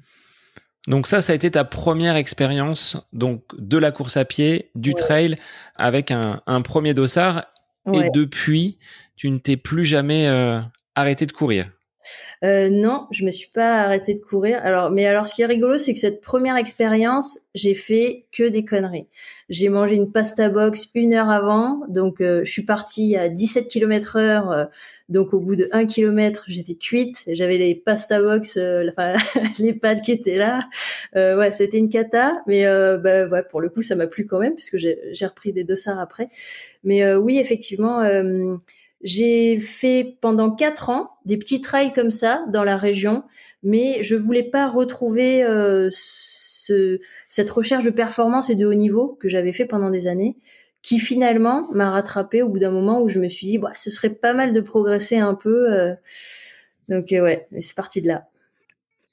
[0.87, 4.93] Donc ça, ça a été ta première expérience donc de la course à pied, du
[4.93, 5.37] trail,
[5.75, 7.45] avec un, premier dossard.
[7.93, 8.79] Et depuis,
[9.15, 10.59] tu ne t'es plus jamais euh,
[10.95, 11.69] arrêté de courir.
[12.43, 14.59] Euh, non, je me suis pas arrêtée de courir.
[14.63, 18.43] Alors, mais alors, ce qui est rigolo, c'est que cette première expérience, j'ai fait que
[18.43, 19.07] des conneries.
[19.49, 23.67] J'ai mangé une pasta box une heure avant, donc euh, je suis partie à 17
[23.67, 24.51] km heure.
[24.51, 24.65] Euh,
[25.09, 27.23] donc, au bout de 1 km, j'étais cuite.
[27.27, 28.57] J'avais les pasta box,
[28.89, 29.13] enfin
[29.59, 30.61] les pâtes qui étaient là.
[31.15, 34.55] ouais, c'était une cata, mais bah, ouais, pour le coup, ça m'a plu quand même
[34.55, 36.29] puisque j'ai repris des dossards après.
[36.83, 38.01] Mais oui, effectivement
[39.03, 43.23] j'ai fait pendant quatre ans des petits trails comme ça dans la région,
[43.61, 49.17] mais je voulais pas retrouver euh, ce, cette recherche de performance et de haut niveau
[49.19, 50.37] que j'avais fait pendant des années,
[50.81, 53.89] qui finalement m'a rattrapé au bout d'un moment où je me suis dit, bah, ce
[53.89, 55.71] serait pas mal de progresser un peu.
[55.73, 55.93] Euh.
[56.87, 58.27] donc euh, ouais, c'est parti de là.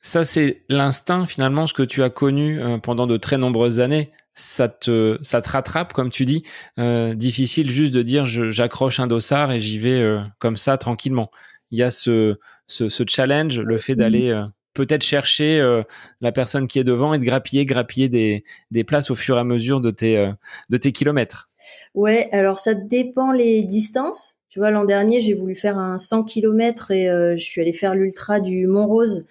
[0.03, 4.69] Ça, c'est l'instinct finalement, ce que tu as connu pendant de très nombreuses années ça
[4.69, 6.45] te, ça te rattrape, comme tu dis.
[6.79, 11.31] Euh, difficile juste de dire j'accroche un dossard et j'y vais euh, comme ça tranquillement.
[11.71, 15.61] Il y a ce, ce, ce challenge, le fait d'aller euh, peut-être chercher
[16.21, 19.41] la personne qui est devant et de grappiller, grappiller des, des places au fur et
[19.41, 20.33] à mesure de tes,
[20.71, 21.51] de tes kilomètres.
[21.95, 24.37] Ouais, alors ça dépend les distances.
[24.49, 27.95] Tu vois, l'an dernier, j'ai voulu faire un 100 km et je suis allée faire
[27.95, 29.27] l'ultra du Mont Rose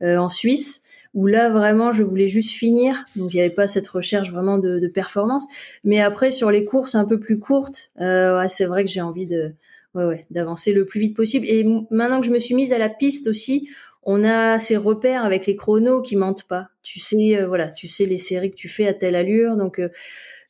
[0.00, 0.82] en Suisse
[1.14, 4.58] où là vraiment je voulais juste finir, donc il n'y avait pas cette recherche vraiment
[4.58, 5.46] de, performance.
[5.84, 9.26] Mais après sur les courses un peu plus courtes, euh, c'est vrai que j'ai envie
[9.26, 9.52] de
[10.30, 11.46] d'avancer le plus vite possible.
[11.48, 13.68] Et maintenant que je me suis mise à la piste aussi,
[14.04, 16.68] on a ces repères avec les chronos qui mentent pas.
[16.84, 19.80] Tu sais, euh, voilà, tu sais les séries que tu fais à telle allure, donc.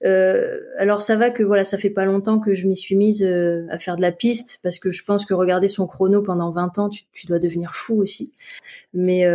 [0.02, 3.22] Euh, alors ça va que voilà, ça fait pas longtemps que je m'y suis mise
[3.22, 6.78] à faire de la piste parce que je pense que regarder son chrono pendant 20
[6.78, 8.32] ans, tu, tu dois devenir fou aussi.
[8.92, 9.26] Mais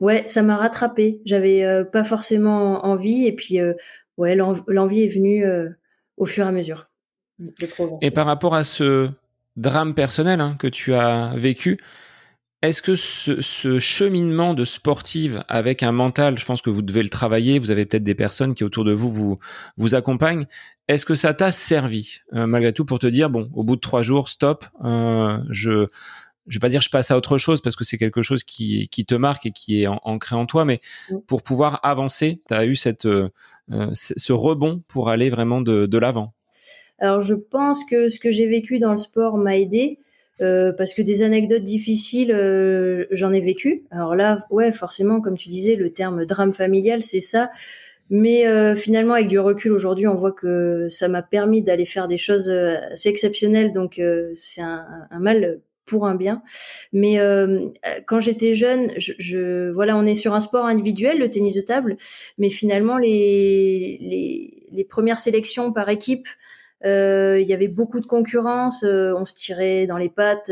[0.00, 1.20] ouais, ça m'a rattrapé.
[1.24, 3.74] J'avais euh, pas forcément envie et puis euh,
[4.16, 5.68] ouais, l'envie est venue euh,
[6.16, 6.88] au fur et à mesure.
[8.02, 9.08] Et par rapport à ce
[9.56, 11.80] drame personnel hein, que tu as vécu,
[12.60, 17.08] est-ce que ce, cheminement de sportive avec un mental, je pense que vous devez le
[17.08, 19.38] travailler, vous avez peut-être des personnes qui autour de vous vous,
[19.78, 20.44] vous accompagnent,
[20.86, 24.02] est-ce que ça t'a servi malgré tout pour te dire, bon, au bout de trois
[24.02, 24.66] jours, stop,
[25.48, 25.88] je,
[26.46, 28.88] je vais pas dire je passe à autre chose parce que c'est quelque chose qui,
[28.88, 31.18] qui te marque et qui est ancré en toi, mais mm.
[31.26, 33.28] pour pouvoir avancer, tu as eu cette, euh,
[33.72, 36.32] euh, ce rebond pour aller vraiment de, de l'avant.
[36.98, 39.98] Alors je pense que ce que j'ai vécu dans le sport m'a aidé.
[40.42, 43.84] Euh, parce que des anecdotes difficiles, euh, j'en ai vécu.
[43.90, 47.50] Alors là, ouais, forcément, comme tu disais, le terme drame familial, c'est ça.
[48.08, 52.06] Mais euh, finalement, avec du recul aujourd'hui, on voit que ça m'a permis d'aller faire
[52.06, 53.70] des choses assez exceptionnelles.
[53.72, 54.00] Donc,
[54.34, 56.42] c'est un, un, mal pour un bien.
[56.92, 57.68] Mais euh,
[58.06, 61.96] quand j'étais jeune, je, voilà, on est sur un sport individuel, le tennis de table,
[62.38, 66.28] mais finalement les les, les premières sélections par équipe,
[66.86, 70.50] euh, il y avait beaucoup de concurrence, euh, on se tirait dans les pattes.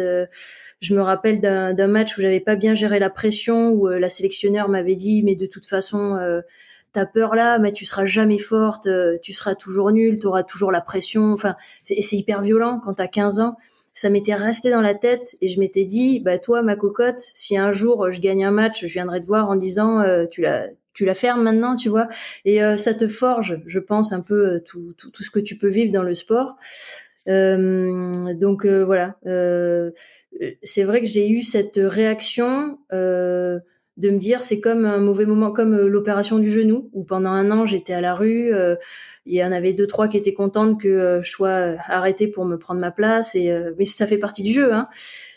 [0.81, 4.69] je me rappelle d'un match où j'avais pas bien géré la pression, où la sélectionneur
[4.69, 6.19] m'avait dit mais de toute façon
[6.93, 8.89] t'as peur là, mais tu seras jamais forte,
[9.23, 11.33] tu seras toujours nulle, tu auras toujours la pression.
[11.33, 13.57] Enfin, c'est hyper violent quand t'as 15 ans
[13.99, 17.59] ça m'était resté dans la tête et je m'étais dit, bah toi, ma cocotte, si
[17.59, 20.69] un jour je gagne un match, je viendrai te voir en disant, euh, tu la
[20.95, 22.09] tu la fermes maintenant, tu vois.
[22.45, 25.41] Et euh, ça te forge, je pense, un peu euh, tout, tout, tout, ce que
[25.41, 26.55] tu peux vivre dans le sport.
[27.27, 29.17] donc voilà,
[30.63, 32.79] c'est vrai que j'ai eu cette réaction
[33.99, 37.51] de me dire c'est comme un mauvais moment, comme l'opération du genou, où pendant un
[37.51, 38.53] an j'étais à la rue,
[39.29, 42.29] il y en avait deux trois qui étaient contentes que euh, je sois euh, arrêtée
[42.29, 44.89] pour me prendre ma place et euh, mais ça fait partie du jeu hein.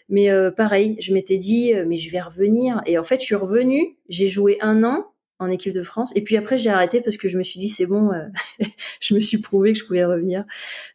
[0.09, 3.95] Mais pareil, je m'étais dit mais je vais revenir et en fait je suis revenue,
[4.09, 5.05] j'ai joué un an
[5.41, 6.11] en équipe de France.
[6.15, 8.27] Et puis après, j'ai arrêté parce que je me suis dit, c'est bon, euh,
[9.01, 10.45] je me suis prouvé que je pouvais revenir.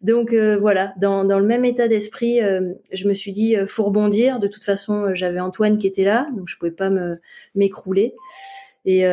[0.03, 3.85] Donc euh, voilà, dans, dans, le même état d'esprit, euh, je me suis dit, faut
[3.85, 4.39] rebondir.
[4.39, 7.19] De toute façon, j'avais Antoine qui était là, donc je pouvais pas me
[7.55, 8.15] m'écrouler.
[8.85, 9.05] Et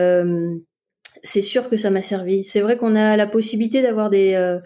[1.24, 2.44] c'est sûr que ça m'a servi.
[2.44, 4.60] C'est vrai qu'on a la possibilité d'avoir des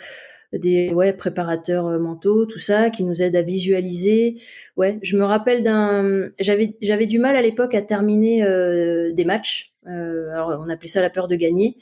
[0.52, 4.36] des ouais préparateurs mentaux, tout ça, qui nous aident à visualiser.
[4.76, 8.42] Ouais, je me rappelle d'un, j'avais j'avais du mal à l'époque à terminer
[9.14, 9.77] des matchs.
[9.88, 11.78] Euh, alors on appelait ça la peur de gagner.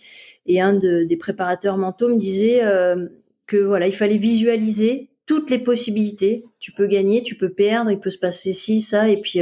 [0.45, 3.07] Et un de, des préparateurs mentaux me disait euh,
[3.47, 6.45] que voilà, il fallait visualiser toutes les possibilités.
[6.59, 9.39] Tu peux gagner, tu peux perdre, il peut se passer ci, ça, et puis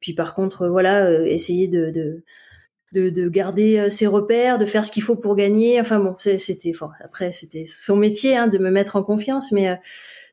[0.00, 2.24] puis par contre voilà, essayer de, de
[2.94, 5.80] de, garder euh, ses repères, de faire ce qu'il faut pour gagner.
[5.80, 9.76] Enfin bon, c'était, après c'était son métier hein, de me mettre en confiance, mais euh,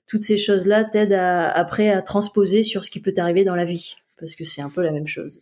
[0.07, 3.95] toutes ces choses-là t'aident après à transposer sur ce qui peut t'arriver dans la vie,
[4.19, 5.41] parce que c'est un peu la même chose.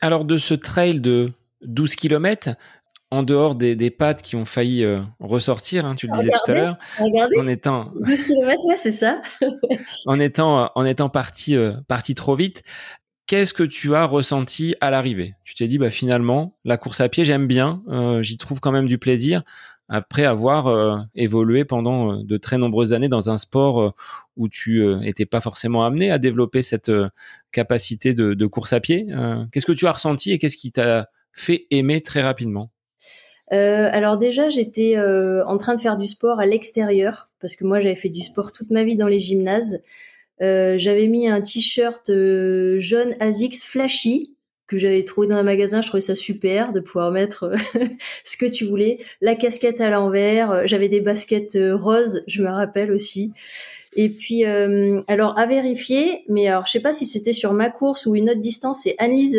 [0.00, 1.32] Alors de ce trail de
[1.62, 2.50] 12 km,
[3.10, 6.50] en dehors des, des pattes qui ont failli euh, ressortir, hein, tu le disais tout
[6.50, 9.20] à l'heure, en étant 12 km, ouais, c'est ça.
[10.06, 11.56] en étant en étant parti
[11.88, 12.62] parti trop vite,
[13.30, 15.36] qu'est-ce que tu as ressenti à l'arrivée?
[15.44, 18.72] Tu t'es dit, bah finalement, la course à pied, j'aime bien, euh, j'y trouve quand
[18.72, 19.44] même du plaisir,
[19.90, 23.94] après avoir euh, évolué pendant euh, de très nombreuses années dans un sport
[24.36, 26.90] où tu n'étais pas forcément amené à développer cette
[27.52, 29.06] capacité de, course à pied.
[29.52, 32.70] qu'est-ce que tu as ressenti et qu'est-ce qui t'a fait aimer très rapidement?
[33.50, 37.96] Alors déjà, j'étais en train de faire du sport à l'extérieur parce que moi j'avais
[37.96, 39.82] fait du sport toute ma vie dans les gymnases.
[40.42, 44.34] Euh, j'avais mis un t-shirt euh, jaune Asics flashy
[44.70, 45.82] que j'avais trouvé dans un magasin.
[45.82, 47.84] Je trouvais ça super de pouvoir mettre euh,
[48.24, 48.98] ce que tu voulais.
[49.20, 50.66] La casquette à l'envers.
[50.66, 53.32] J'avais des baskets roses, je me rappelle aussi.
[53.94, 58.06] Et puis, alors à vérifier, mais alors je sais pas si c'était sur ma course
[58.06, 58.82] ou une autre distance.
[58.84, 59.36] C'est Annise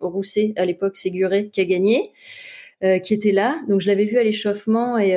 [0.00, 2.10] Rousset à l'époque Séguré qui a gagné,
[3.04, 3.60] qui était là.
[3.68, 5.16] Donc je l'avais vu à l'échauffement et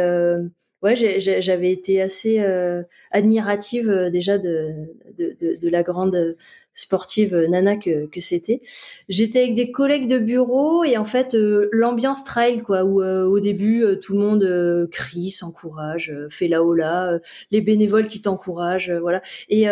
[0.81, 6.38] ouais, j'avais été assez euh, admirative euh, déjà de, de, la grande
[6.73, 8.62] sportive euh, nana que, que c'était.
[9.10, 11.36] J'étais avec des collègues de bureau et en fait
[11.71, 17.19] l'ambiance trail quoi où au début tout le monde crie, s'encourage, fait la hola,
[17.51, 19.21] les bénévoles qui t'encouragent, voilà.
[19.49, 19.65] Et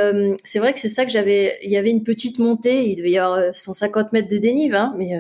[0.44, 1.58] c'est vrai que c'est ça que j'avais.
[1.64, 4.94] Il y avait une petite montée, il devait y avoir 150 mètres de dénive, hein,
[4.98, 5.14] mais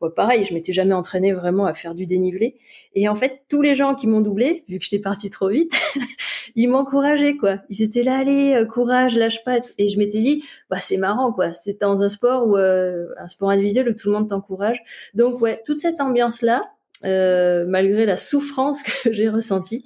[0.00, 2.56] ouais, pareil, je m'étais jamais entraînée vraiment à faire du dénivelé.
[2.94, 5.74] Et en fait tous les gens qui m'ont doublé, vu que j'étais partie trop vite,
[6.54, 7.58] ils m'encourageaient quoi.
[7.68, 9.58] Ils étaient là, allez, courage, lâche pas.
[9.78, 11.52] Et je m'étais dit, bah c'est marrant quoi.
[11.52, 14.82] C'est dans un sport où euh, un sport individuel où tout le monde t'encourage.
[15.14, 16.62] Donc ouais, toute cette ambiance là,
[17.04, 19.84] euh, malgré la souffrance que j'ai ressentie,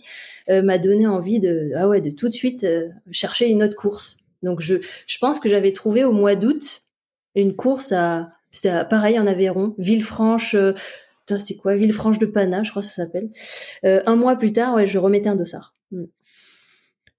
[0.49, 2.67] euh, m'a donné envie de ah ouais de tout de suite
[3.11, 4.19] chercher une autre course.
[4.43, 6.83] Donc je je pense que j'avais trouvé au mois d'août
[7.35, 10.57] une course à c'était pareil en Aveyron, Villefranche.
[11.27, 11.75] c'était quoi?
[11.75, 13.29] Villefranche de Pana, je crois que ça s'appelle.
[13.83, 15.76] un mois plus tard, ouais, je remettais un dossard.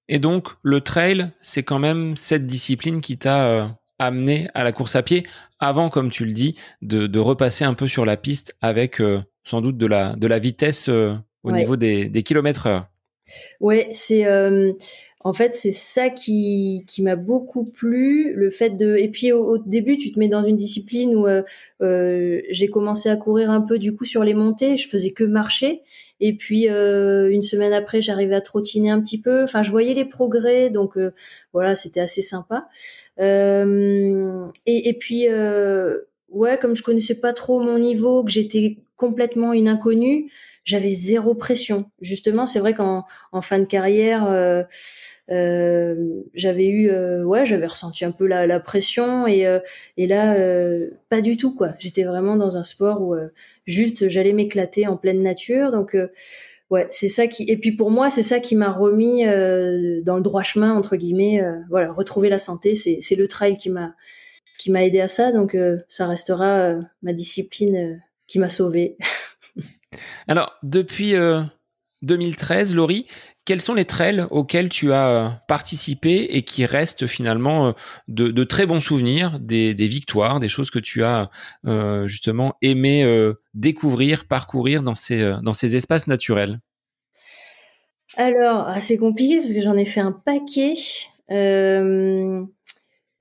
[0.10, 4.96] Et donc, le trail, c'est quand même cette discipline qui t'a amené à la course
[4.96, 5.26] à pied
[5.60, 9.62] avant, comme tu le dis, de, repasser un peu sur la piste avec euh, sans
[9.62, 12.88] doute de la, de la vitesse euh, au niveau des, des kilomètres heure.
[13.60, 14.72] Ouais, c'est euh,
[15.28, 19.98] en fait c'est ça qui m'a beaucoup plu, le fait de et puis au, début
[19.98, 21.28] tu te mets dans une discipline où
[21.82, 25.82] j'ai commencé à courir un peu du coup sur les montées, je faisais que marcher
[26.20, 29.44] et puis euh, une semaine après, j'arrivais à trottiner un petit peu.
[29.44, 31.14] Enfin, je voyais les progrès, donc euh,
[31.54, 32.68] voilà, c'était assez sympa.
[33.20, 35.28] Euh, et, et, puis
[36.30, 40.32] ouais, comme je connaissais pas trop mon niveau, que j'étais complètement une inconnue,
[40.68, 41.86] j'avais zéro pression.
[42.02, 44.64] Justement, c'est vrai qu'en en fin de carrière, euh,
[45.32, 45.96] euh,
[46.34, 49.48] j'avais eu, euh, ouais, j'avais ressenti un peu la, la pression et,
[49.96, 50.36] et là,
[51.10, 51.74] pas du tout quoi.
[51.80, 53.16] J'étais vraiment dans un sport où
[53.66, 55.98] juste j'allais m'éclater en pleine nature, donc.
[56.70, 60.22] Ouais, c'est ça qui et puis pour moi c'est ça qui m'a remis dans le
[60.22, 61.42] droit chemin entre guillemets.
[61.70, 63.96] voilà, retrouver la santé, c'est le trail qui m'a
[64.60, 65.32] qui m'a aidé à ça.
[65.32, 65.56] Donc
[65.88, 68.98] ça restera ma discipline qui m'a sauvé.
[70.28, 71.16] Alors, depuis
[72.02, 73.06] 2013, euh, Laurie,
[73.46, 77.72] quels sont les trails auxquels tu as euh, participé et qui restent finalement euh,
[78.08, 81.30] de, très bons souvenirs, des, victoires, des choses que tu as
[82.06, 83.06] justement aimé
[83.54, 86.60] découvrir, parcourir dans ces, dans ces espaces naturels?
[88.16, 90.74] Alors, ah, c'est compliqué parce que j'en ai fait un paquet.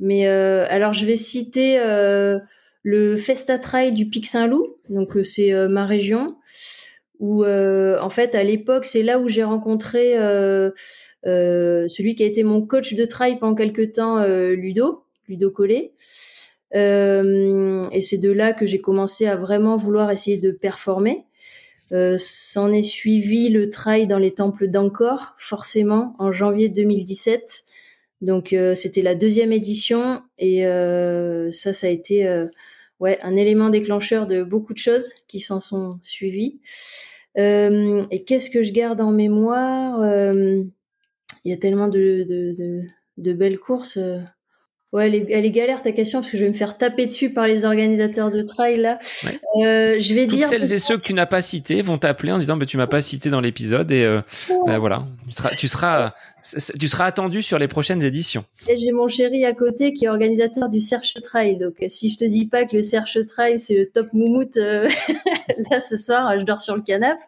[0.01, 1.79] mais alors, je vais citer
[2.89, 6.37] le Festa Trail du Pic Saint-Loup, donc c'est ma région
[7.19, 10.71] où euh, en fait à l'époque c'est là où j'ai rencontré euh,
[11.27, 15.95] euh, celui qui a été mon coach de trail pendant quelques temps, Ludo, Ludo Collet.
[16.75, 21.25] et c'est de là que j'ai commencé à vraiment vouloir essayer de performer.
[21.91, 27.65] Euh, S'en est suivi le trail dans les temples d'Angkor, forcément, en janvier 2017.
[28.23, 32.47] Donc euh, c'était la deuxième édition et euh, ça, ça a été euh,
[33.01, 36.61] ouais un élément déclencheur de beaucoup de choses qui s'en sont suivies.
[37.37, 40.01] et qu'est-ce que je garde en mémoire?
[41.45, 42.25] Il y a tellement de,
[43.19, 43.99] de, belles courses.
[44.93, 47.07] Ouais, elle est, elle est, galère ta question parce que je vais me faire taper
[47.07, 48.99] dessus par les organisateurs de trail là.
[49.57, 52.31] Euh, je vais Toutes dire celles et ceux que tu n'as pas cités vont t'appeler
[52.31, 54.21] en disant bah, tu m'as pas cité dans l'épisode et euh,
[54.65, 56.15] bah, voilà tu seras tu seras
[56.79, 58.45] tu seras attendu sur les prochaines éditions.
[58.69, 62.17] J'ai mon chéri à côté qui est organisateur du Serge Trail donc euh, si je
[62.19, 64.89] te dis pas que le Serge Trail c'est le top moumoute euh,
[65.71, 67.21] là ce soir je dors sur le canapé.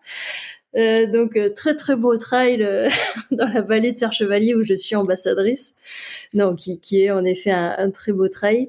[0.76, 2.88] Euh, donc euh, très très beau trail euh,
[3.30, 5.74] dans la vallée de Serre Chevalier où je suis ambassadrice.
[6.34, 8.68] Non, qui, est en effet un, très beau trail.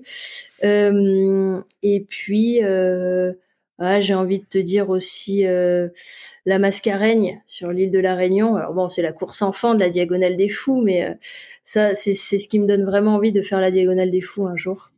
[0.61, 8.55] et puis j'ai envie de te dire aussi la Mascareigne sur l'île de la Réunion.
[8.55, 11.17] Alors bon, c'est la course enfant de la Diagonale des Fous, mais
[11.65, 14.55] ça c'est ce qui me donne vraiment envie de faire la Diagonale des Fous un
[14.55, 14.89] jour.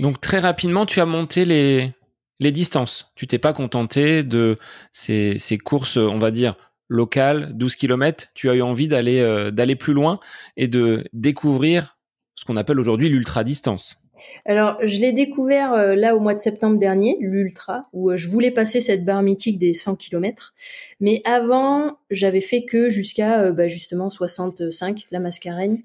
[0.00, 1.92] Donc très rapidement, tu as monté les
[2.40, 3.12] les distances.
[3.14, 4.58] Tu t'es pas contenté de
[4.92, 6.54] ces, courses, on va dire,
[6.88, 8.28] locales, 12 km.
[8.34, 10.20] Tu as eu envie d'aller euh, d'aller plus loin
[10.56, 11.95] et de découvrir
[12.36, 13.98] ce qu'on appelle aujourd'hui l'ultra distance.
[14.46, 18.28] Alors, je l'ai découvert euh, là au mois de septembre dernier, l'ultra, où euh, je
[18.28, 20.54] voulais passer cette barre mythique des 100 km.
[21.00, 25.82] Mais avant, j'avais fait que jusqu'à bah, justement 65, la Mascareigne.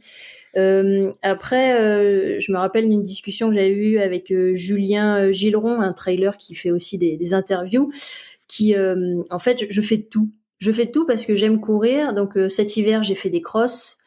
[0.58, 5.82] Euh, après, euh, je me rappelle d'une discussion que j'avais eue avec euh, Julien Gilleron,
[5.82, 7.92] un trailer qui fait aussi des, des interviews,
[8.48, 10.30] qui, en fait, je, fais tout.
[10.60, 12.14] Je fais tout parce que j'aime courir.
[12.14, 14.01] Donc cet hiver, j'ai fait des crosses.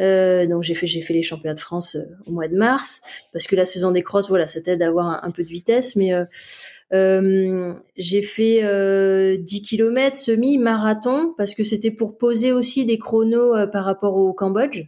[0.00, 3.46] Euh, donc j'ai fait j'ai fait les championnats de France au mois de mars parce
[3.46, 6.12] que la saison des crosses voilà ça t'aide à avoir un, peu de vitesse mais
[6.92, 13.54] euh, j'ai fait 10 km semi marathon parce que c'était pour poser aussi des chronos
[13.70, 14.86] par rapport au Cambodge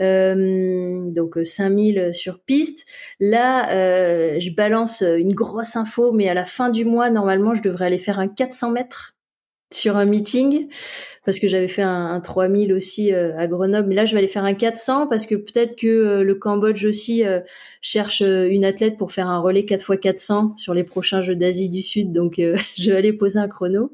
[0.00, 2.86] euh, donc 5000 euh, sur piste.
[3.20, 7.62] Là, euh, je balance une grosse info, mais à la fin du mois, normalement, je
[7.62, 9.14] devrais aller faire un 400 mètres
[9.70, 10.68] sur un meeting
[11.24, 13.88] parce que j'avais fait un, un 3000 aussi euh, à Grenoble.
[13.88, 16.86] Mais là je vais aller faire un 400 parce que peut-être que euh, le Cambodge
[16.86, 17.40] aussi euh,
[17.82, 21.68] cherche une athlète pour faire un relais 4 x 400 sur les prochains Jeux d'Asie
[21.68, 22.12] du Sud.
[22.12, 22.40] Donc
[22.78, 23.92] je vais aller poser un chrono.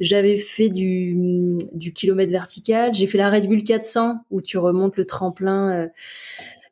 [0.00, 2.92] J'avais fait du, du kilomètre vertical.
[2.92, 5.88] J'ai fait la Red Bull 400 où tu remontes le tremplin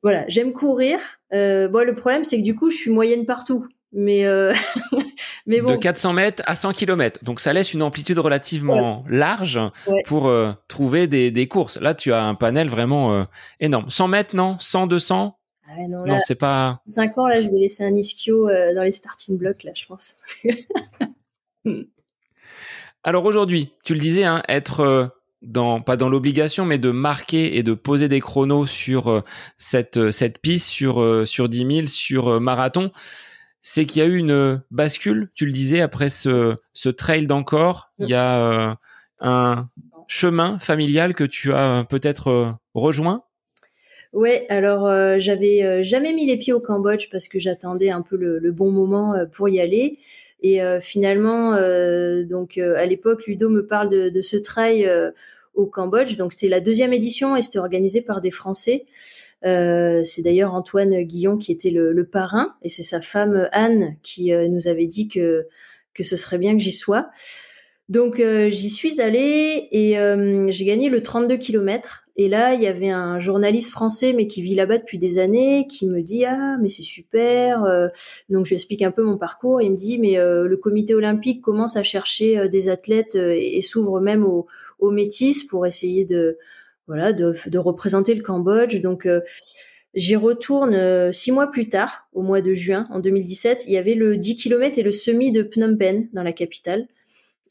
[0.03, 0.99] voilà j'aime courir.
[1.31, 4.53] Bon le problème c'est que du coup je suis moyenne partout mais euh,
[5.47, 5.73] mais bon.
[5.73, 7.21] De 400 mètres à 100 km.
[7.23, 9.61] Donc ça laisse une amplitude relativement large
[10.07, 11.79] pour euh, trouver des, des, courses.
[11.79, 13.25] Là, tu as un panel vraiment euh,
[13.61, 13.89] énorme.
[13.91, 14.57] 100 mètres, non?
[14.59, 16.83] 100, 200 ah non, non c'est pas.
[16.87, 20.17] 5 ans, là, je vais laisser un ischio dans les starting blocks, là, je pense.
[23.05, 27.63] Alors aujourd'hui, tu le disais, hein, être dans pas dans l'obligation mais de marquer et
[27.65, 29.25] de poser des chronos sur
[29.59, 32.93] cette cette piste sur sur 10 000 sur marathon
[33.63, 37.93] c'est qu'il y a eu une bascule, tu le disais, après ce, ce trail d'encore,
[38.01, 38.75] il y a euh,
[39.21, 39.69] un
[40.09, 43.25] chemin familial que tu as peut-être euh, rejoint?
[44.13, 48.17] Ouais, alors euh, j'avais jamais mis les pieds au Cambodge parce que j'attendais un peu
[48.17, 49.99] le, bon moment pour y aller.
[50.43, 51.53] Et finalement,
[52.25, 54.91] donc à l'époque, Ludo me parle de ce trail
[55.55, 56.17] au Cambodge.
[56.17, 58.87] Donc c'était la deuxième édition et c'était organisé par des Français.
[59.45, 63.97] Euh, c'est d'ailleurs Antoine Guillon qui était le, le parrain et c'est sa femme Anne
[64.03, 65.47] qui euh, nous avait dit que
[65.95, 67.11] que ce serait bien que j'y sois.
[67.93, 69.97] Donc euh, j'y suis allée et
[70.49, 72.07] j'ai gagné le 32 km.
[72.17, 75.67] Et là, il y avait un journaliste français, mais qui vit là-bas depuis des années,
[75.67, 77.65] qui me dit ah mais c'est super.
[78.31, 79.61] donc je lui explique un peu mon parcours.
[79.61, 84.25] il me dit mais le Comité olympique commence à chercher des athlètes et, s'ouvre même
[84.25, 84.47] aux,
[84.79, 86.39] aux métis pour essayer de
[86.87, 88.81] voilà de, de représenter le Cambodge.
[88.81, 89.07] Donc
[89.95, 93.67] J'y retourne six mois plus tard, au mois de juin en 2017.
[93.67, 96.89] Il y avait le 10 km et le semi de Phnom Penh dans la capitale.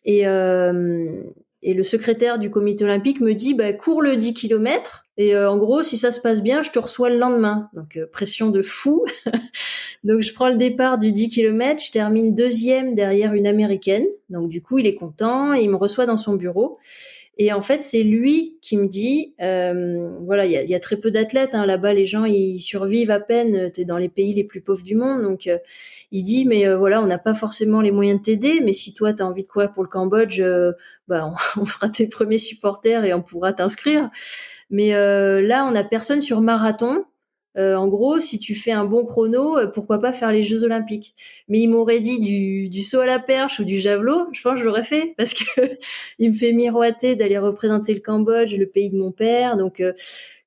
[0.05, 1.23] Et, euh,
[1.61, 5.51] et le secrétaire du comité olympique me dit, bah, cours le 10 km et euh,
[5.51, 7.69] en gros, si ça se passe bien, je te reçois le lendemain.
[7.73, 9.05] Donc euh, pression de fou.
[10.03, 14.05] donc je prends le départ du 10 km, je termine deuxième derrière une américaine.
[14.31, 16.79] Donc du coup, il est content et il me reçoit dans son bureau.
[17.37, 20.79] Et en fait, c'est lui qui me dit, euh, voilà, il y a, y a,
[20.79, 23.71] très peu d'athlètes hein, là-bas, les gens ils survivent à peine.
[23.71, 25.57] T'es dans les pays les plus pauvres du monde, donc euh,
[26.11, 28.93] il dit, mais euh, voilà, on n'a pas forcément les moyens de t'aider, mais si
[28.93, 30.73] toi t'as envie de courir pour le Cambodge, euh,
[31.07, 34.09] bah on, on, sera tes premiers supporters et on pourra t'inscrire.
[34.69, 37.03] Mais là, on a personne sur marathon.
[37.57, 40.63] Euh, en gros, si tu fais un bon chrono, euh, pourquoi pas faire les Jeux
[40.63, 41.13] Olympiques?
[41.49, 44.53] Mais il m'aurait dit du, du, saut à la perche ou du javelot, je pense
[44.53, 45.61] que je l'aurais fait parce que
[46.19, 49.57] il me fait miroiter d'aller représenter le Cambodge, le pays de mon père.
[49.57, 49.91] Donc, euh,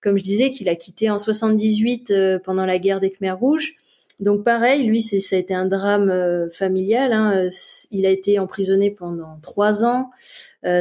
[0.01, 2.13] comme je disais, qu'il a quitté en 78
[2.45, 3.75] pendant la guerre des Khmers rouges.
[4.21, 7.13] Donc pareil, lui, ça a été un drame familial.
[7.13, 7.49] Hein.
[7.91, 10.11] Il a été emprisonné pendant trois ans.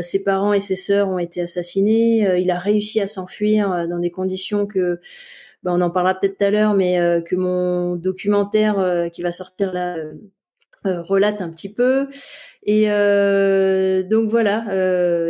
[0.02, 2.38] ses parents et ses sœurs ont été assassinés.
[2.38, 5.00] il a réussi à s'enfuir dans des conditions que
[5.64, 9.22] bah, on en parlera peut-être tout à l'heure, mais euh, que mon documentaire euh, qui
[9.22, 9.96] va sortir là
[10.86, 12.08] euh, relate un petit peu.
[12.66, 12.86] Et
[14.10, 14.64] donc voilà,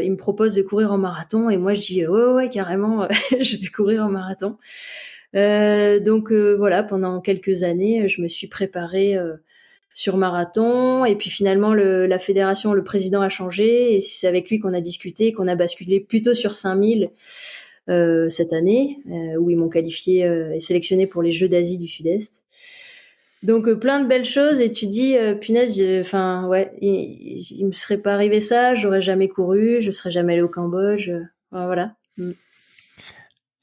[0.01, 3.07] il me propose de courir en marathon et moi je dis ouais ouais carrément,
[3.39, 4.57] je vais courir en marathon.
[5.33, 9.17] donc voilà, pendant quelques années, je me suis préparée
[9.93, 14.49] sur marathon et puis finalement le, la fédération, le président a changé et c'est avec
[14.49, 17.07] lui qu'on a discuté, qu'on a basculé plutôt sur 5000 euh,
[17.87, 21.87] cette année, euh, où ils m'ont qualifié euh, et sélectionné pour les Jeux d'Asie du
[21.87, 22.43] Sud-Est.
[23.43, 27.97] Donc plein de belles choses et tu dis punaise enfin ouais il, il, me serait
[27.97, 31.11] pas arrivé ça j'aurais jamais couru je serais jamais allé au Cambodge
[31.51, 32.31] voilà mm.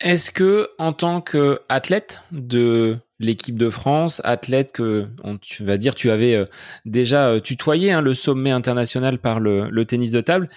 [0.00, 5.06] est-ce que en tant qu'athlète de l'équipe de France, athlète que
[5.42, 6.46] tu vas dire tu avais
[6.86, 10.48] déjà tutoyé hein, le sommet international par le, tennis de table.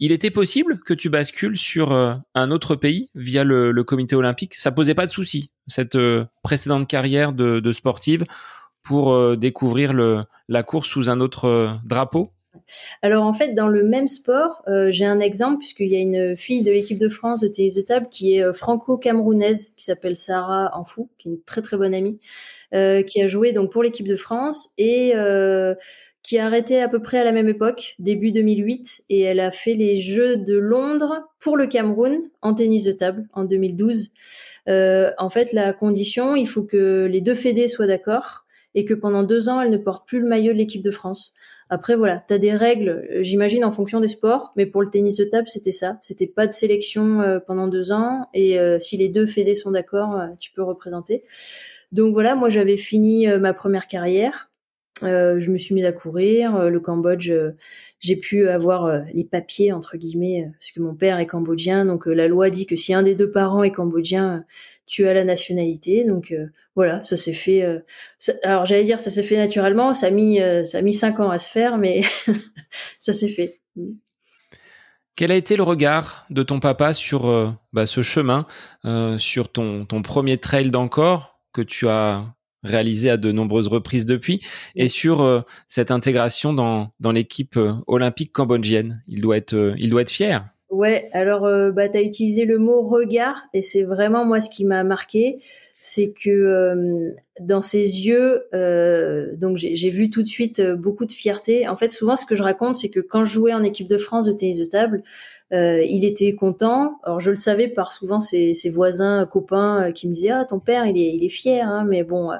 [0.00, 4.54] Il était possible que tu bascules sur euh, un autre pays via le, comité olympique?
[4.54, 8.24] Ça posait pas de souci, cette euh, précédente carrière de, sportive,
[8.82, 9.92] pour euh, découvrir
[10.48, 12.30] la course sous un autre drapeau?
[13.02, 16.62] Alors en fait, dans le même sport, j'ai un exemple puisqu'il y a une fille
[16.62, 21.08] de l'équipe de France de tennis de table qui est franco-camerounaise, qui s'appelle Sarah Enfou,
[21.18, 22.18] qui est une très très bonne amie,
[22.72, 25.14] qui a joué donc pour l'équipe de France et
[26.28, 29.50] qui a arrêté à peu près à la même époque, début 2008, et elle a
[29.50, 34.10] fait les Jeux de Londres pour le Cameroun en tennis de table en 2012.
[34.68, 38.92] Euh, en fait, la condition, il faut que les deux fédés soient d'accord et que
[38.92, 41.32] pendant deux ans, elle ne porte plus le maillot de l'équipe de France.
[41.70, 45.16] Après, voilà, tu as des règles, j'imagine, en fonction des sports, mais pour le tennis
[45.16, 45.96] de table, c'était ça.
[46.02, 49.70] C'était pas de sélection euh, pendant deux ans, et euh, si les deux fédés sont
[49.70, 51.22] d'accord, tu peux représenter.
[51.90, 54.47] Donc voilà, moi j'avais fini ma première carrière.
[55.02, 56.56] Euh, je me suis mise à courir.
[56.56, 57.52] Euh, le Cambodge, euh,
[58.00, 61.84] j'ai pu avoir les papiers entre guillemets parce que mon père est cambodgien.
[61.84, 64.44] Donc la loi dit que si un des deux parents est cambodgien,
[64.86, 66.04] tu as la nationalité.
[66.04, 66.34] Donc
[66.76, 67.82] voilà, ça s'est fait.
[68.44, 69.94] alors j'allais dire ça s'est fait naturellement.
[69.94, 72.02] Ça a mis ça mis cinq ans à se faire, mais
[73.00, 73.60] ça s'est fait.
[73.74, 73.94] Mm.
[75.16, 78.46] Quel a été le regard de ton papa sur bah, ce chemin,
[79.18, 82.24] sur ton, ton premier trail d'encore que tu as
[82.62, 84.40] réalisé à de nombreuses reprises depuis,
[84.74, 89.02] et sur euh, cette intégration dans, dans l'équipe euh, olympique cambodgienne.
[89.08, 90.48] Il doit être, euh, il doit être fier.
[90.70, 91.42] Ouais, alors
[91.72, 95.38] bah, tu as utilisé le mot regard, et c'est vraiment moi ce qui m'a marqué,
[95.80, 98.42] c'est que dans ses yeux,
[99.38, 101.66] donc j'ai vu tout de suite beaucoup de fierté.
[101.68, 103.96] En fait, souvent ce que je raconte, c'est que quand je jouais en équipe de
[103.96, 105.02] France de tennis de table,
[105.54, 106.98] euh, il était content.
[107.02, 110.44] Alors je le savais par souvent ses, ses voisins, copains euh, qui me disaient ah
[110.44, 112.30] ton père il est il est fier, hein, mais bon.
[112.32, 112.36] Euh,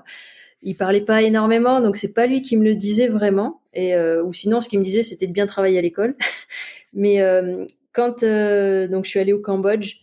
[0.63, 3.61] il parlait pas énormément, donc c'est pas lui qui me le disait vraiment.
[3.75, 6.17] Et ou sinon, ce qu'il me disait, c'était de bien travailler à l'école.
[6.93, 7.21] mais
[7.99, 9.97] quand donc je suis allée au Cambodge,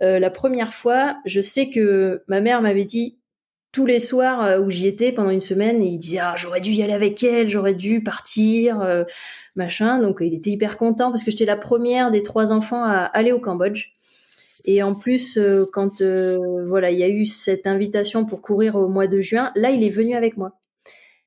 [0.00, 3.20] la première fois, je sais que ma mère m'avait dit
[3.70, 6.82] tous les soirs où j'y étais pendant une semaine, il disait ah j'aurais dû y
[6.82, 9.04] aller avec elle, j'aurais dû partir
[9.56, 10.00] machin.
[10.00, 13.32] Donc il était hyper content parce que j'étais la première des trois enfants à aller
[13.32, 13.94] au Cambodge.
[14.64, 18.76] Et en plus, euh, quand euh, voilà, il y a eu cette invitation pour courir
[18.76, 20.52] au mois de juin, là, il est venu avec moi.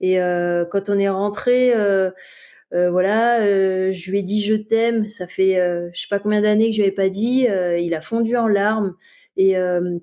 [0.01, 1.73] Et euh, quand on est rentré,
[2.71, 3.41] voilà,
[3.91, 5.07] je lui ai dit je t'aime.
[5.07, 5.55] Ça fait
[5.93, 7.47] je sais pas combien d'années que je lui avais pas dit.
[7.79, 8.95] il a fondu en larmes.
[9.37, 9.55] Et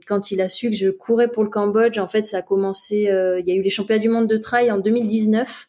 [0.06, 3.08] quand il a su que je courais pour le Cambodge, en fait, ça a commencé.
[3.08, 5.68] il y a eu les championnats du monde de trail en 2019.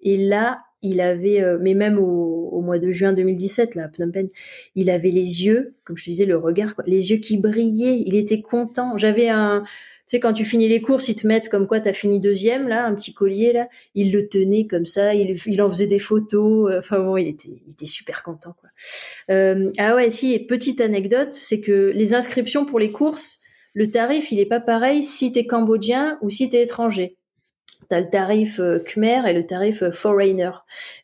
[0.00, 4.28] Et là, il avait, euh, mais même au, mois de juin 2017, là, Phnom Penh,
[4.74, 8.02] il avait les yeux, comme je disais, le regard, les yeux qui brillaient.
[8.06, 8.96] Il était content.
[8.96, 9.62] J'avais un,
[10.06, 12.20] tu sais, quand tu finis les courses, ils te mettent comme quoi tu as fini
[12.20, 13.68] deuxième, là, un petit collier, là.
[13.96, 16.70] Il le tenait comme ça, il, il en faisait des photos.
[16.70, 18.70] Euh, enfin bon, il était, il était super content, quoi.
[19.30, 23.40] Euh, ah ouais, si, petite anecdote, c'est que les inscriptions pour les courses,
[23.74, 26.66] le tarif, il est pas pareil si tu es cambodgien ou si tu es
[27.86, 27.88] étranger.
[27.88, 30.50] T'as le tarif euh, Khmer et le tarif euh, Foreigner.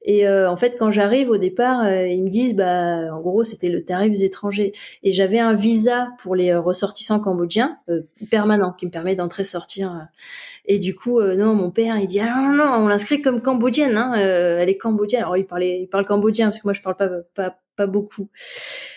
[0.04, 3.68] Et euh, en fait, quand j'arrive au départ, ils me disent, bah, en gros, c'était
[3.68, 4.72] le tarif des étrangers.
[5.02, 7.78] Et j'avais un visa pour les ressortissants cambodgiens
[8.30, 10.08] permanent qui me permet d'entrer sortir.
[10.66, 13.96] Et du coup, non, mon père, il dit, ah non, non, on l'inscrit comme cambodgienne.
[13.96, 15.22] Hein, elle est cambodgienne.
[15.22, 18.28] Alors il parlait, il parle cambodgien parce que moi je parle pas, pas pas beaucoup.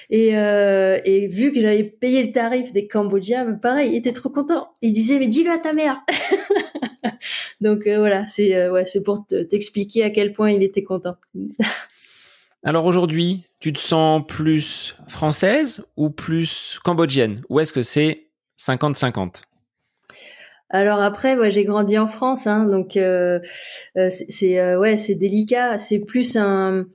[0.10, 4.30] Et, euh, et vu que j'avais payé le tarif des Cambodgiens, pareil, il était trop
[4.30, 4.70] content.
[4.82, 6.02] Il disait mais dis-le à ta mère.
[7.62, 11.16] Donc euh, voilà, c'est euh, ouais, c'est pour t'expliquer à quel point il était content.
[12.64, 17.44] Alors aujourd'hui, tu te sens plus française ou plus cambodgienne?
[17.50, 18.28] Ou est-ce que c'est
[18.60, 19.44] 50-50
[20.72, 23.40] alors après, j'ai grandi en France, hein, donc euh
[23.96, 25.78] c'est euh, ouais, c'est délicat.
[25.78, 26.86] C'est plus un,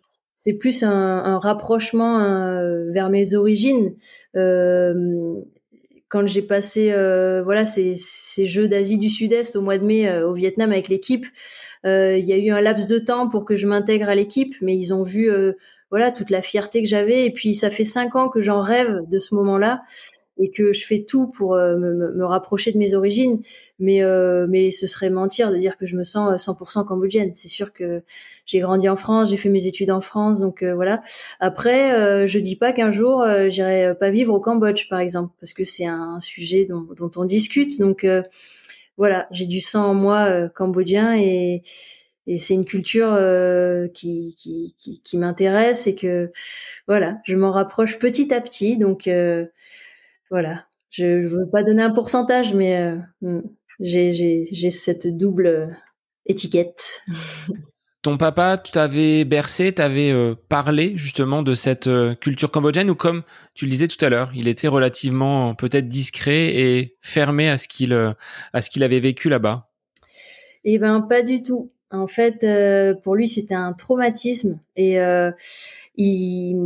[0.43, 3.95] c'est plus un, rapprochement euh, vers mes origines.
[4.35, 6.93] quand j'ai passé
[7.45, 11.27] voilà ces, ces Jeux d'Asie du Sud-Est au mois de mai au Vietnam avec l'équipe,
[11.85, 14.77] il y a eu un laps de temps pour que je m'intègre à l'équipe, mais
[14.77, 15.31] ils ont vu
[15.91, 19.03] voilà toute la fierté que j'avais et puis ça fait cinq ans que j'en rêve
[19.09, 19.83] de ce moment-là
[20.41, 23.41] et que je fais tout pour euh, me, me, rapprocher de mes origines,
[23.79, 27.33] mais euh, mais ce serait mentir de dire que je me sens 100% euh, cambodgienne.
[27.35, 28.03] C'est sûr que
[28.47, 31.03] j'ai grandi en France, j'ai fait mes études en France, donc voilà.
[31.39, 35.63] Après, je dis pas qu'un jour j'irai pas vivre au Cambodge, par exemple, parce que
[35.63, 37.79] c'est un sujet dont, dont on discute.
[37.79, 38.05] Donc
[38.97, 41.63] voilà, j'ai du sang en moi cambodgien et
[42.27, 43.17] et c'est une culture
[43.95, 46.31] qui, qui, qui, qui m'intéresse et que
[46.89, 48.77] voilà, je m'en rapproche petit à petit.
[48.79, 49.09] Donc
[50.31, 50.65] voilà.
[50.91, 53.43] Je ne veux pas donner un pourcentage, mais euh, hmm,
[53.81, 55.67] j'ai cette double euh,
[56.27, 57.03] étiquette.
[58.03, 61.89] Ton papa t'avait bercé, t'avait euh, parlé justement de cette
[62.21, 63.25] culture cambodgienne ou comme
[63.55, 67.69] tu le disais tout à l'heure, il était relativement peut-être discret et fermé à ce
[67.69, 69.69] qu'il à ce qu'il avait vécu là-bas?
[70.65, 71.73] Eh ben pas du tout.
[71.93, 72.47] En fait,
[73.03, 74.99] pour lui, c'était un traumatisme et
[76.01, 76.57] il,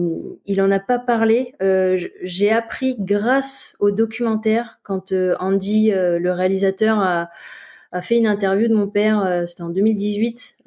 [0.46, 1.54] il en a pas parlé.
[1.60, 7.30] Euh, j'ai appris grâce au documentaire quand euh, Andy, euh, le réalisateur, a,
[7.90, 9.44] a, fait une interview de mon père.
[9.48, 10.58] C'était en 2018,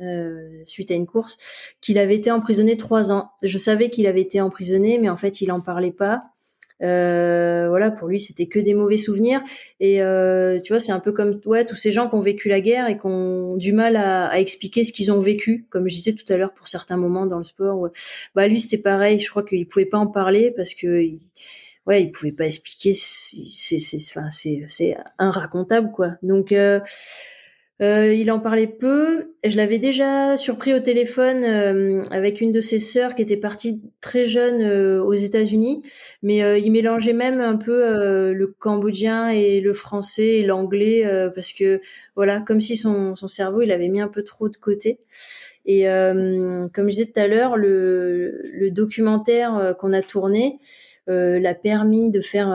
[0.65, 1.37] suite à une course,
[1.81, 3.31] qu'il avait été emprisonné trois ans.
[3.41, 6.23] Je savais qu'il avait été emprisonné, mais en fait, il en parlait pas.
[6.83, 9.41] Euh, voilà, pour lui, c'était que des mauvais souvenirs.
[9.79, 12.49] Et euh, tu vois, c'est un peu comme ouais, tous ces gens qui ont vécu
[12.49, 15.87] la guerre et qui ont du mal à, à expliquer ce qu'ils ont vécu, comme
[15.89, 17.89] je disais tout à l'heure pour certains moments dans le sport.
[18.35, 19.19] Bah lui, c'était pareil.
[19.19, 21.19] Je crois qu'il pouvait pas en parler parce que il,
[21.87, 22.93] ouais, il pouvait pas expliquer.
[22.93, 26.13] C'est c'est enfin c'est c'est inracontable quoi.
[26.21, 26.79] Donc euh,
[27.81, 29.33] euh, il en parlait peu.
[29.45, 33.81] Je l'avais déjà surpris au téléphone euh, avec une de ses sœurs qui était partie
[34.01, 35.83] très jeune euh, aux États-Unis,
[36.23, 41.05] mais il mélangeait même un peu le cambodgien et le français et l'anglais
[41.35, 41.81] parce que
[42.15, 44.99] voilà, comme si son, son cerveau il avait mis un peu trop de côté.
[45.65, 50.57] Et comme je disais tout à l'heure, le, le documentaire qu'on a tourné
[51.07, 52.49] l'a permis de faire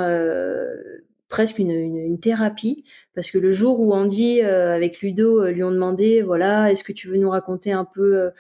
[1.32, 2.84] presque une, une, thérapie.
[3.14, 6.84] Parce que le jour où Andy euh, avec Ludo euh, lui ont demandé voilà est-ce
[6.84, 8.30] que tu veux nous raconter un peu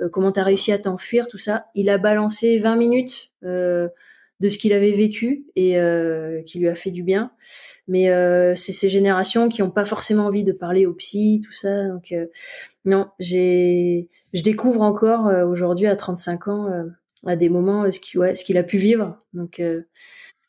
[0.00, 4.48] euh, comment tu as réussi à t'enfuir tout ça il a balancé 20 minutes de
[4.48, 5.76] ce qu'il avait vécu et
[6.44, 7.30] qui lui a fait du bien.
[7.88, 8.06] Mais
[8.56, 11.88] c'est ces générations qui n'ont pas forcément envie de parler au psy tout ça.
[11.88, 12.12] Donc
[12.84, 16.68] non j'ai je découvre encore aujourd'hui à 35 ans
[17.24, 19.16] à des moments ce qu'il ouais, qu'il a pu vivre.
[19.32, 19.60] Donc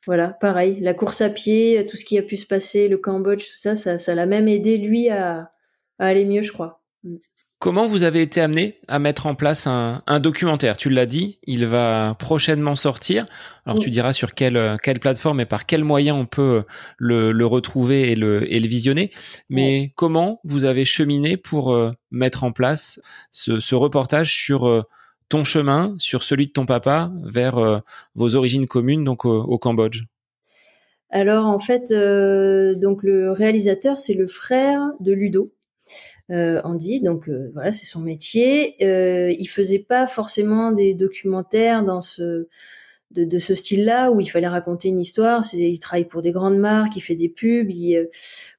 [0.05, 3.43] voilà, pareil, la course à pied, tout ce qui a pu se passer, le Cambodge,
[3.43, 5.51] tout ça, ça, l'a même aidé lui à,
[5.99, 6.83] aller mieux, je crois.
[7.03, 7.17] Mm.
[7.59, 10.75] Comment vous avez été amené à mettre en place un, documentaire?
[10.75, 13.25] Tu l'as dit, il va prochainement sortir.
[13.65, 16.65] Alors tu diras sur quelle, quelle plateforme et par quels moyens on peut
[16.97, 19.11] le, retrouver et le, et le visionner.
[19.47, 22.99] Mais comment vous avez cheminé pour euh, mettre en place
[23.31, 24.83] ce, ce reportage sur euh,
[25.30, 27.80] ton chemin sur celui de ton papa vers euh,
[28.15, 30.03] vos origines communes, donc au, Cambodge
[31.09, 35.51] Alors en fait, euh, donc le réalisateur, c'est le frère de Ludo.
[36.32, 38.76] Euh, Andy, donc voilà, c'est son métier.
[38.80, 42.47] il faisait pas forcément des documentaires dans ce
[43.11, 45.43] de, ce style-là où il fallait raconter une histoire.
[45.53, 48.09] Il travaille pour des grandes marques, il fait des pubs, il,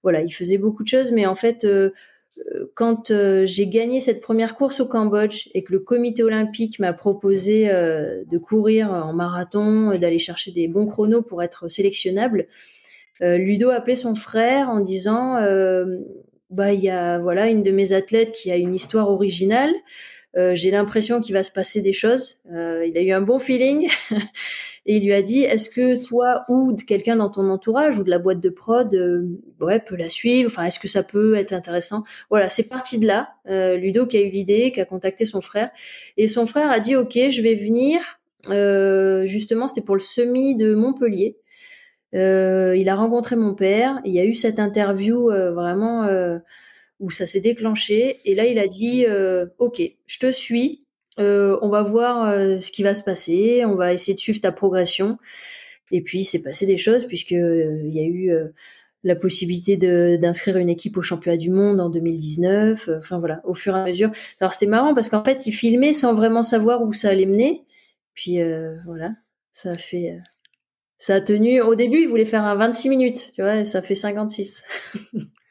[0.04, 1.66] voilà, il faisait beaucoup de choses, mais en fait,
[2.74, 6.92] quand euh, j'ai gagné cette première course au Cambodge et que le comité olympique m'a
[6.92, 12.46] proposé euh, de courir en marathon, d'aller chercher des bons chronos pour être sélectionnable,
[13.20, 15.36] Ludo a appelé son frère en disant
[16.50, 19.72] bah il y a voilà une de mes athlètes qui a une histoire originale.
[20.34, 22.42] j'ai l'impression qu'il va se passer des choses.
[22.50, 23.88] il a eu un bon feeling
[24.86, 28.10] et il lui a dit est-ce que toi ou quelqu'un dans ton entourage ou de
[28.10, 29.22] la boîte de prod euh,
[29.60, 30.50] ouais peut la suivre?
[30.50, 32.02] Enfin est-ce que ça peut être intéressant?
[32.28, 33.30] Voilà c'est parti de là.
[33.48, 35.70] Euh, Ludo qui a eu l'idée qui a contacté son frère.
[36.16, 38.00] Et son frère a dit ok je vais venir.
[38.50, 41.38] Euh, justement c'était pour le semi de Montpellier.
[42.14, 44.00] Euh, il a rencontré mon père.
[44.04, 46.06] Il y a eu cette interview euh, vraiment
[47.00, 48.20] où ça s'est déclenché.
[48.26, 49.06] Et là il a dit
[49.58, 50.83] ok je te suis
[51.18, 55.18] on va voir ce qui va se passer, on va essayer de suivre ta progression.
[55.90, 58.32] Et puis, c'est passé des choses puisque il y a eu
[59.04, 59.76] la possibilité
[60.16, 62.90] d'inscrire une équipe au championnat du monde en 2019.
[62.98, 64.10] Enfin voilà, au fur et à mesure.
[64.40, 67.64] Alors c'était marrant parce qu'en fait, il filmait sans vraiment savoir où ça allait mener.
[68.14, 68.38] Puis
[68.86, 69.12] voilà,
[69.52, 70.18] ça a fait,
[70.98, 71.60] ça a tenu.
[71.60, 74.64] Au début, il voulait faire un 26 minutes, tu vois, et ça fait 56.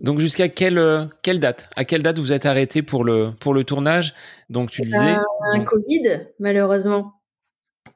[0.00, 1.68] Donc jusqu'à quelle euh, quelle date?
[1.76, 4.14] À quelle date vous êtes arrêté pour le pour le tournage?
[4.50, 5.16] Donc tu disais
[5.52, 7.12] un, Covid malheureusement.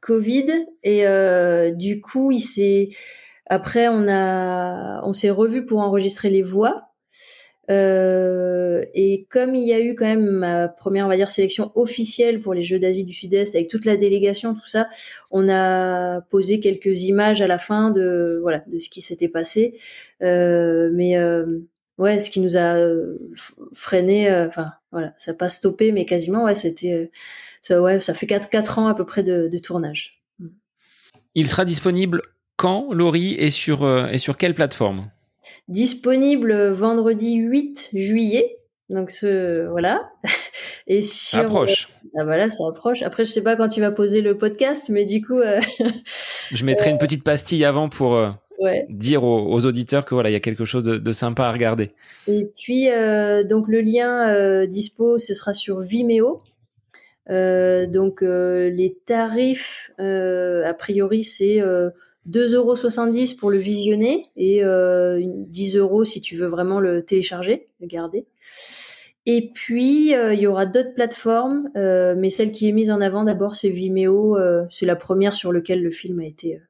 [0.00, 0.46] Covid
[0.82, 2.88] et euh, du coup il s'est
[3.46, 6.92] après on a on s'est revu pour enregistrer les voix
[7.70, 11.70] euh, et comme il y a eu quand même ma première, on va dire, sélection
[11.74, 14.88] officielle pour les Jeux d'Asie du Sud-Est avec toute la délégation, tout ça,
[15.30, 19.74] on a posé quelques images à la fin de voilà de ce qui s'était passé.
[20.22, 21.60] Euh, mais euh,
[22.02, 23.16] ouais, ce qui nous a euh,
[23.72, 27.10] freiné, euh, enfin voilà, ça n'a pas stoppé, mais quasiment ouais, c'était
[27.60, 30.22] ça, ouais, ça fait 4, 4 ans à peu près de, de tournage.
[31.34, 32.22] Il sera disponible
[32.56, 35.10] quand, Laurie, et sur, et sur quelle plateforme?
[35.68, 38.58] Disponible vendredi 8 juillet.
[38.92, 40.10] Donc ce voilà.
[40.86, 41.88] Et sur ça approche.
[42.04, 43.02] Euh, ah, voilà, ça approche.
[43.02, 45.60] Après je sais pas quand tu vas poser le podcast, mais du coup euh,
[46.52, 48.20] je mettrai une petite pastille avant pour
[48.60, 51.90] euh, dire aux, auditeurs que voilà, il y a quelque chose de, sympa à regarder.
[52.26, 52.88] Et puis
[53.48, 56.42] donc le lien dispo, ce sera sur Vimeo.
[57.28, 61.60] donc les tarifs, a priori, c'est
[62.28, 62.74] 2,70 euros
[63.38, 68.26] pour le visionner et euh, 10 euros si tu veux vraiment le télécharger, le garder.
[69.26, 73.00] Et puis euh, il y aura d'autres plateformes, euh, mais celle qui est mise en
[73.00, 76.60] avant d'abord c'est Vimeo, euh, c'est la première sur laquelle le film a été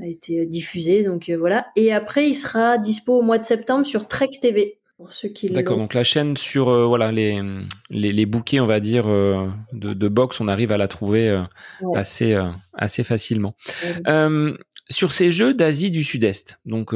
[0.00, 1.66] a été diffusé, donc voilà.
[1.76, 4.78] Et après il sera dispo au mois de septembre sur Trek TV.
[4.96, 7.40] Pour ceux qui D'accord, donc la chaîne sur voilà les,
[7.88, 11.40] les, les bouquets on va dire de, de box, on arrive à la trouver
[11.94, 12.36] assez
[12.72, 13.54] assez facilement.
[14.90, 16.94] sur ces jeux d'Asie du Sud-Est, donc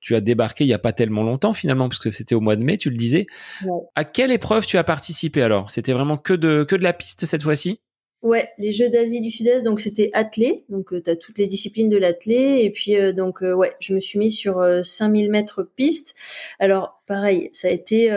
[0.00, 2.56] tu as débarqué il y a pas tellement longtemps finalement parce que c'était au mois
[2.56, 3.26] de mai, tu le disais.
[3.94, 5.70] À quelle épreuve tu as participé alors?
[5.70, 7.80] C'était vraiment que de que de la piste cette fois-ci?
[8.22, 11.88] Ouais, les Jeux d'Asie du Sud-Est, donc c'était athlé, donc tu as toutes les disciplines
[11.88, 16.14] de l'athlé, et puis donc ouais, je me suis mis sur 5000 mètres piste.
[16.60, 18.10] Alors pareil, ça a été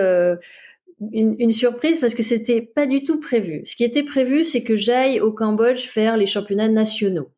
[1.12, 3.64] une, une, surprise parce que c'était pas du tout prévu.
[3.66, 7.32] Ce qui était prévu, c'est que j'aille au Cambodge faire les championnats nationaux.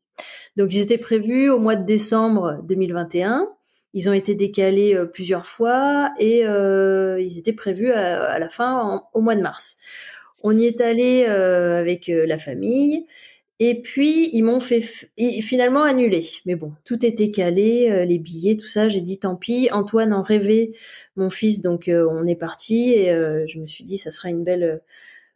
[0.58, 3.48] Donc ils étaient prévus au mois de décembre 2021.
[3.94, 9.04] Ils ont été décalés euh, plusieurs fois et euh, ils étaient prévus à, la fin
[9.14, 9.78] au mois de mars.
[10.48, 13.06] On y est allé euh, avec la famille
[13.60, 14.82] et puis ils m'ont fait
[15.42, 16.24] finalement annuler.
[16.46, 18.88] Mais bon, tout était calé, euh, les billets, tout ça.
[18.88, 19.70] J'ai dit tant pis.
[19.72, 20.72] Antoine en rêvait,
[21.16, 21.62] mon fils.
[21.62, 24.82] Donc euh, on est parti et euh, je me suis dit ça sera une belle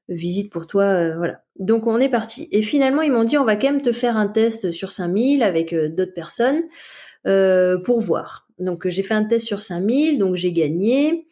[0.07, 1.16] visite pour toi.
[1.16, 1.41] voilà.
[1.57, 2.47] Donc on est parti.
[2.51, 5.41] Et finalement ils m'ont dit on va quand même te faire un test sur 5000
[5.41, 6.64] avec d'autres personnes
[7.84, 8.47] pour voir.
[8.59, 11.28] Donc j'ai fait un test sur 5000, donc j'ai gagné.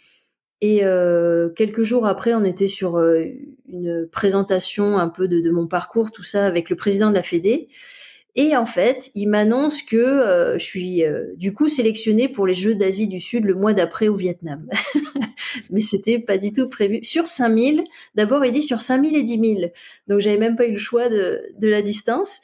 [0.61, 3.23] Et euh, quelques jours après, on était sur euh,
[3.69, 7.23] une présentation un peu de, de, mon parcours, tout ça, avec le président de la
[7.23, 7.69] Fédé.
[8.35, 12.53] Et en fait, il m'annonce que euh, je suis euh, du coup sélectionnée pour les
[12.53, 14.67] Jeux d'Asie du Sud le mois d'après au Vietnam.
[15.71, 16.99] Mais c'était pas du tout prévu.
[17.03, 17.83] Sur 5000,
[18.15, 19.71] d'abord il dit sur 5000 et 10 000.
[20.07, 22.39] Donc j'avais même pas eu le choix de, de la distance.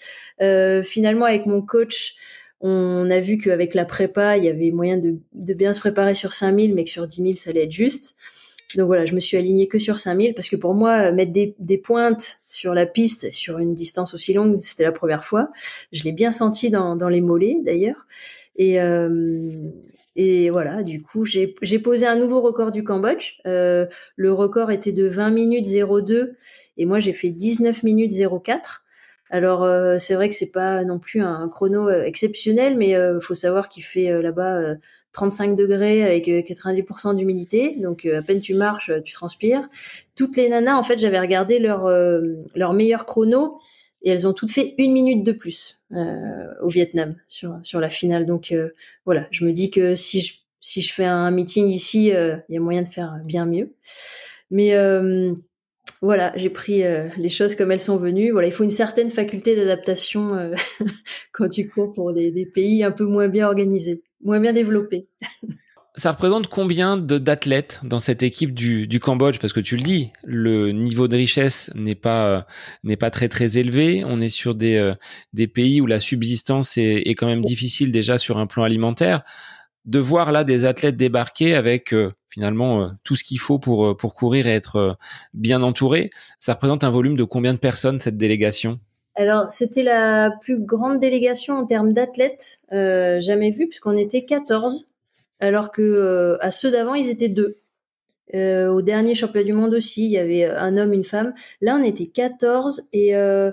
[0.83, 2.15] finalement, avec mon coach,
[2.61, 6.33] on a vu qu'avec la prépa, il y avait moyen de, bien se préparer sur
[6.33, 8.15] 5000, mais que sur 10 000, ça allait être juste.
[8.75, 11.77] Donc voilà, je me suis alignée que sur 5000 parce que pour moi, mettre des,
[11.77, 15.49] pointes sur la piste sur une distance aussi longue, c'était la première fois.
[15.91, 18.07] Je l'ai bien senti dans, les mollets d'ailleurs.
[18.57, 19.69] Et, euh,
[20.15, 23.39] et voilà, du coup, j'ai posé un nouveau record du Cambodge.
[23.45, 23.85] Euh,
[24.15, 26.35] le record était de 20 minutes 02
[26.77, 28.84] et moi j'ai fait 19 minutes 04.
[29.29, 33.19] Alors euh, c'est vrai que c'est pas non plus un chrono euh, exceptionnel, mais euh,
[33.19, 34.75] faut savoir qu'il fait là-bas
[35.13, 39.67] 35 degrés avec 90% d'humidité, donc à peine tu marches, tu transpires.
[40.15, 41.89] Toutes les nanas, en fait, j'avais regardé leur
[42.55, 43.59] leur meilleur chrono
[44.01, 45.81] et elles ont toutes fait une minute de plus
[46.61, 48.25] au Vietnam sur sur la finale.
[48.25, 48.53] Donc
[49.05, 52.57] voilà, je me dis que si je si je fais un meeting ici, il y
[52.57, 53.73] a moyen de faire bien mieux.
[54.51, 54.75] Mais
[56.05, 58.31] voilà, j'ai pris euh, les choses comme elles sont venues.
[58.31, 60.53] Voilà, il faut une certaine faculté d'adaptation euh,
[61.33, 65.07] quand tu cours pour des, pays un peu moins bien organisés, moins bien développés.
[65.95, 69.39] Ça représente combien d'athlètes dans cette équipe du, Cambodge?
[69.39, 72.45] Parce que tu le dis, le niveau de richesse n'est pas
[72.85, 74.03] euh, pas très très élevé.
[74.05, 74.93] On est sur des
[75.33, 79.23] des pays où la subsistance est quand même difficile déjà sur un plan alimentaire.
[79.85, 81.93] De voir là des athlètes débarquer avec
[82.29, 84.97] finalement tout ce qu'il faut pour pour courir et être
[85.33, 86.09] bien entouré.
[86.39, 88.79] Ça représente un volume de combien de personnes cette délégation?
[89.15, 94.87] Alors, c'était la plus grande délégation en termes d'athlètes jamais vue, puisqu'on était 14,
[95.39, 97.59] alors que à ceux d'avant, ils étaient deux.
[98.33, 101.33] Euh, au dernier championnat du monde aussi, il y avait un homme, une femme.
[101.61, 103.51] Là, on était 14 et euh,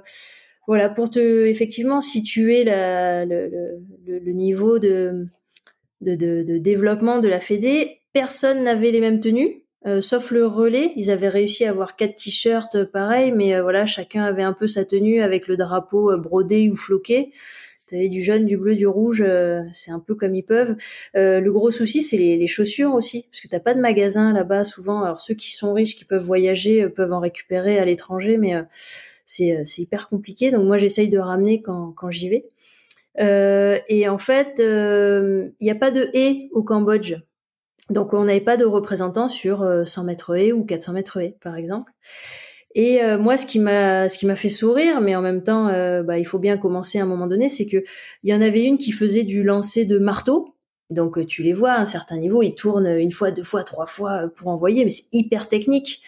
[0.67, 5.27] voilà pour te effectivement situer le, niveau de
[6.03, 8.01] de, de, de, développement de la Fédé.
[8.13, 10.93] Personne n'avait les mêmes tenues, euh, sauf le relais.
[10.97, 14.67] Ils avaient réussi à avoir quatre t-shirts pareils, mais euh, voilà, chacun avait un peu
[14.67, 17.31] sa tenue avec le drapeau euh, brodé ou floqué.
[17.93, 20.77] T'avais du jaune, du bleu, du rouge, euh, c'est un peu comme ils peuvent.
[21.15, 24.33] Euh, le gros souci, c'est les, les, chaussures aussi, parce que t'as pas de magasin
[24.33, 25.03] là-bas souvent.
[25.03, 28.55] Alors ceux qui sont riches, qui peuvent voyager, euh, peuvent en récupérer à l'étranger, mais
[29.27, 30.51] c'est hyper compliqué.
[30.51, 32.47] Donc moi, j'essaye de ramener quand, quand j'y vais.
[33.19, 37.17] Et en fait, il n'y a pas de haie au Cambodge.
[37.91, 41.57] Donc on n'avait pas de représentants sur 100 mètres haie ou 400 mètres haie, par
[41.57, 41.93] exemple.
[42.75, 45.69] Et euh, moi, ce qui m'a, ce qui m'a fait sourire, mais en même temps,
[45.69, 47.85] euh, bah, il faut bien commencer à un moment donné, c'est que
[48.23, 50.55] il y en avait une qui faisait du lancer de marteau.
[50.91, 53.63] Donc euh, tu les vois à un certain niveau, ils tournent une fois, deux fois,
[53.63, 56.03] trois fois pour envoyer, mais c'est hyper technique.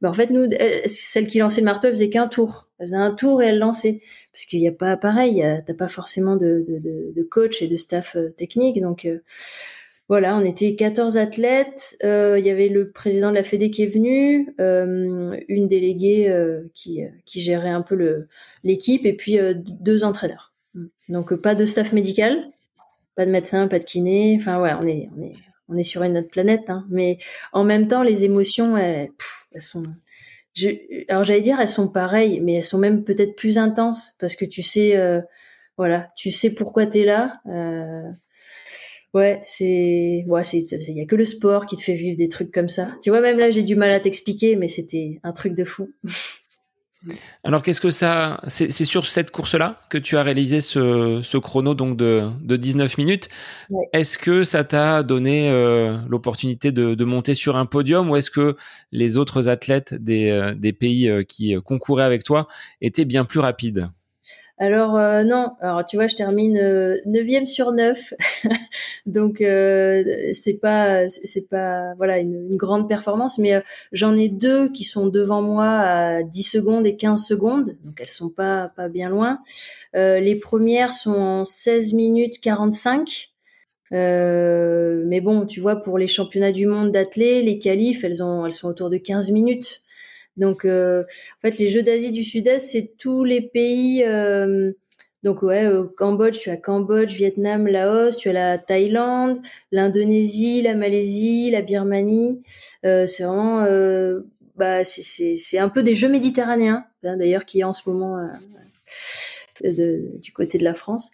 [0.00, 0.48] Mais en fait, nous,
[0.86, 2.65] celle qui lançait le marteau, elle faisait qu'un tour.
[2.78, 4.00] Elle faisait un tour et elle lançait.
[4.32, 8.80] Parce qu'il n'y a pas pareil, t'as pas forcément de, coach et de staff technique.
[8.80, 9.06] Donc
[10.08, 11.96] voilà, on était 14 athlètes.
[12.04, 16.28] Euh, il y avait le président de la Fédé qui est venu, euh, une déléguée
[16.28, 18.26] euh, qui, qui gérait un peu
[18.62, 20.52] l'équipe, et puis deux entraîneurs.
[21.08, 22.50] Donc pas de staff médical,
[23.16, 24.36] pas de médecin, pas de kiné.
[24.38, 25.34] Enfin voilà, on est on est
[25.68, 26.70] on est sur une autre planète.
[26.70, 26.86] Hein.
[26.88, 27.18] Mais
[27.52, 29.10] en même temps, les émotions, elles
[29.58, 29.82] sont.
[30.56, 30.70] Je,
[31.08, 34.44] alors j'allais dire, elles sont pareilles, mais elles sont même peut-être plus intenses parce que
[34.44, 34.98] tu sais,
[35.76, 37.40] voilà, tu sais pourquoi tu es là.
[39.14, 42.28] Ouais, c'est, ouais, c'est, il y a que le sport qui te fait vivre des
[42.28, 42.88] trucs comme ça.
[43.02, 45.90] Tu vois, même là, j'ai du mal à t'expliquer, mais c'était un truc de fou.
[47.44, 51.74] Alors, qu'est-ce que ça, c'est, sur cette course-là que tu as réalisé ce, ce chrono
[51.74, 53.28] donc de, de 19 minutes.
[53.92, 58.30] Est-ce que ça t'a donné euh, l'opportunité de, de, monter sur un podium ou est-ce
[58.30, 58.56] que
[58.92, 62.46] les autres athlètes des, euh, des pays euh, qui concouraient avec toi
[62.80, 63.88] étaient bien plus rapides?
[64.58, 68.14] Alors euh, non, alors tu vois, je termine euh, neuvième sur 9,
[69.06, 70.02] donc euh,
[70.32, 73.62] c'est pas c'est pas voilà une, grande performance, mais
[73.92, 78.06] j'en ai deux qui sont devant moi à 10 secondes et 15 secondes, donc elles
[78.06, 79.40] sont pas pas bien loin.
[79.94, 83.28] les premières sont en 16 minutes 45.
[83.90, 88.52] mais bon, tu vois, pour les championnats du monde d'athlètes, les qualifs, elles ont, elles
[88.52, 89.82] sont autour de 15 minutes.
[90.36, 94.04] Donc, euh, en fait, les Jeux d'Asie du Sud-Est, c'est tous les pays.
[94.04, 94.72] Euh,
[95.22, 99.38] donc, ouais, au Cambodge, tu as Cambodge, Vietnam, Laos, tu as la Thaïlande,
[99.72, 102.42] l'Indonésie, la Malaisie, la Birmanie.
[102.84, 104.20] Euh, c'est vraiment, euh,
[104.54, 109.72] bah, c'est un peu des Jeux méditerranéens, hein, d'ailleurs, qui est en ce moment euh,
[109.72, 111.10] de, du côté de la France.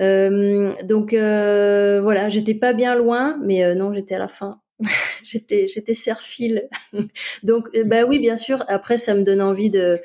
[0.00, 4.60] Euh, donc voilà, j'étais pas bien loin, mais non, j'étais à la fin.
[5.28, 6.68] j'étais j'étais serfile.
[7.42, 8.64] Donc euh, bah oui, bien sûr.
[8.68, 10.00] Après, ça me donne envie de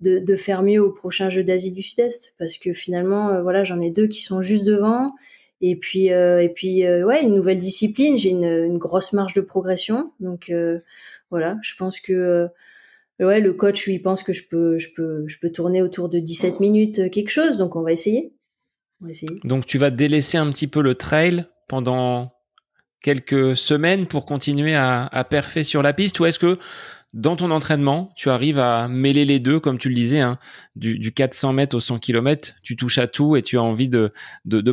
[0.00, 3.64] de, de faire mieux au prochain jeu d'Asie du Sud-Est parce que finalement, euh, voilà,
[3.64, 5.12] j'en ai deux qui sont juste devant.
[5.60, 8.16] Et puis euh, et puis ouais, une nouvelle discipline.
[8.16, 10.12] J'ai une, une, grosse marge de progression.
[10.20, 10.52] Donc
[11.30, 12.48] voilà, je pense que
[13.18, 16.20] ouais, le coach lui pense que je peux je peux je peux tourner autour de
[16.20, 17.56] 17 minutes quelque chose.
[17.56, 18.32] Donc on va essayer.
[19.00, 19.32] On va essayer.
[19.44, 22.37] Donc tu vas délaisser un petit peu le trail pendant
[23.02, 26.58] quelques semaines pour continuer à, à perfer sur la piste ou est-ce que
[27.14, 30.38] dans ton entraînement, tu arrives à mêler les deux, comme tu le disais, hein,
[30.76, 33.88] du, du 400 mètres au 100 km, tu touches à tout et tu as envie
[33.88, 34.12] de,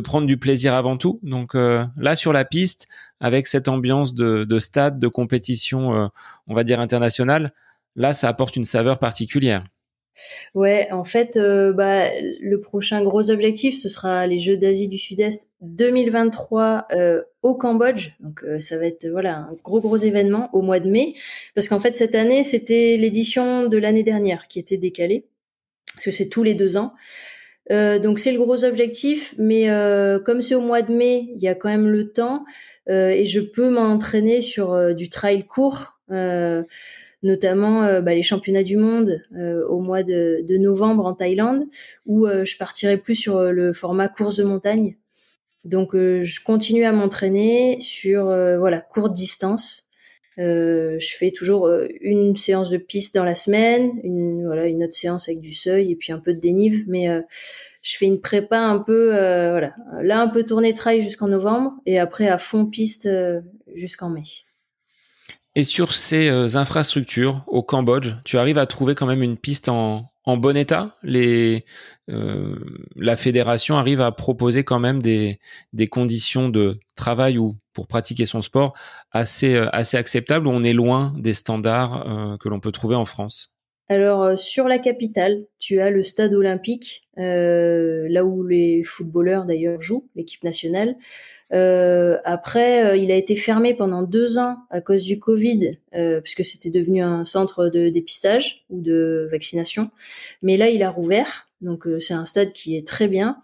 [0.00, 1.18] prendre du plaisir avant tout.
[1.22, 2.88] Donc euh, là, sur la piste,
[3.20, 6.08] avec cette ambiance de, de stade, de compétition, euh,
[6.46, 7.54] on va dire internationale,
[7.94, 9.64] là, ça apporte une saveur particulière.
[10.54, 12.08] Ouais, en fait, euh, bah,
[12.40, 18.10] le prochain gros objectif, ce sera les Jeux d'Asie du Sud-Est 2023 euh, au Cambodge.
[18.20, 21.14] Donc, euh, ça va être voilà un gros gros événement au mois de mai,
[21.54, 25.26] parce qu'en fait cette année, c'était l'édition de l'année dernière qui était décalée,
[25.94, 26.94] parce que c'est tous les deux ans.
[27.70, 29.68] donc c'est le gros objectif, mais
[30.24, 32.44] comme c'est au mois de mai, il y a quand même le temps
[32.88, 35.98] et je peux m'entraîner sur du trail court
[37.22, 41.64] notamment euh, bah, les championnats du monde euh, au mois de, novembre en Thaïlande,
[42.06, 44.96] où euh, je partirai plus sur le format course de montagne.
[45.64, 49.88] Donc je continue à m'entraîner sur voilà courte distance.
[50.38, 51.68] Je fais toujours
[52.00, 55.90] une séance de piste dans la semaine, une voilà une autre séance avec du seuil
[55.90, 57.08] et puis un peu de dénive, mais
[57.82, 61.98] je fais une prépa un peu voilà là un peu tournée trail jusqu'en novembre et
[61.98, 63.08] après à fond piste
[63.74, 64.22] jusqu'en mai.
[65.58, 70.06] Et sur ces infrastructures au Cambodge, tu arrives à trouver quand même une piste en,
[70.24, 70.98] en bon état?
[71.02, 71.64] Les,
[72.10, 72.58] euh,
[72.94, 75.40] la fédération arrive à proposer quand même des,
[75.72, 78.74] des conditions de travail ou pour pratiquer son sport
[79.12, 82.94] assez, euh, assez acceptables où on est loin des standards euh, que l'on peut trouver
[82.94, 83.55] en France?
[83.88, 90.08] Alors sur la capitale, tu as le stade olympique, là où les footballeurs d'ailleurs jouent,
[90.16, 90.96] l'équipe nationale.
[91.52, 96.20] Euh, après, euh, il a été fermé pendant deux ans à cause du Covid, euh,
[96.20, 99.90] puisque c'était devenu un centre de dépistage ou de vaccination.
[100.42, 103.38] Mais là, il a rouvert, donc c'est un stade qui est très bien.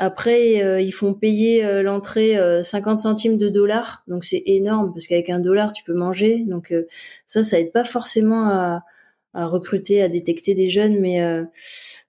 [0.00, 5.40] Après, ils font payer l'entrée 50 centimes de dollars, donc c'est énorme parce qu'avec un
[5.40, 6.44] dollar, tu peux manger.
[6.46, 6.72] Donc
[7.26, 8.84] ça, ça aide pas forcément à,
[9.34, 11.44] à recruter, à détecter des jeunes, mais euh,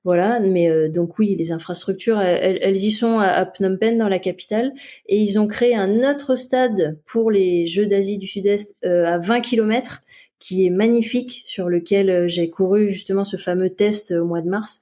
[0.04, 0.40] voilà.
[0.40, 4.74] Mais euh, donc oui, les infrastructures, elles, y sont à, Phnom Penh dans la capitale,
[5.08, 9.18] et ils ont créé un autre stade pour les Jeux d'Asie du Sud-Est euh, à
[9.18, 10.02] 20 km,
[10.40, 14.82] qui est magnifique, sur lequel j'ai couru justement ce fameux test au mois de mars,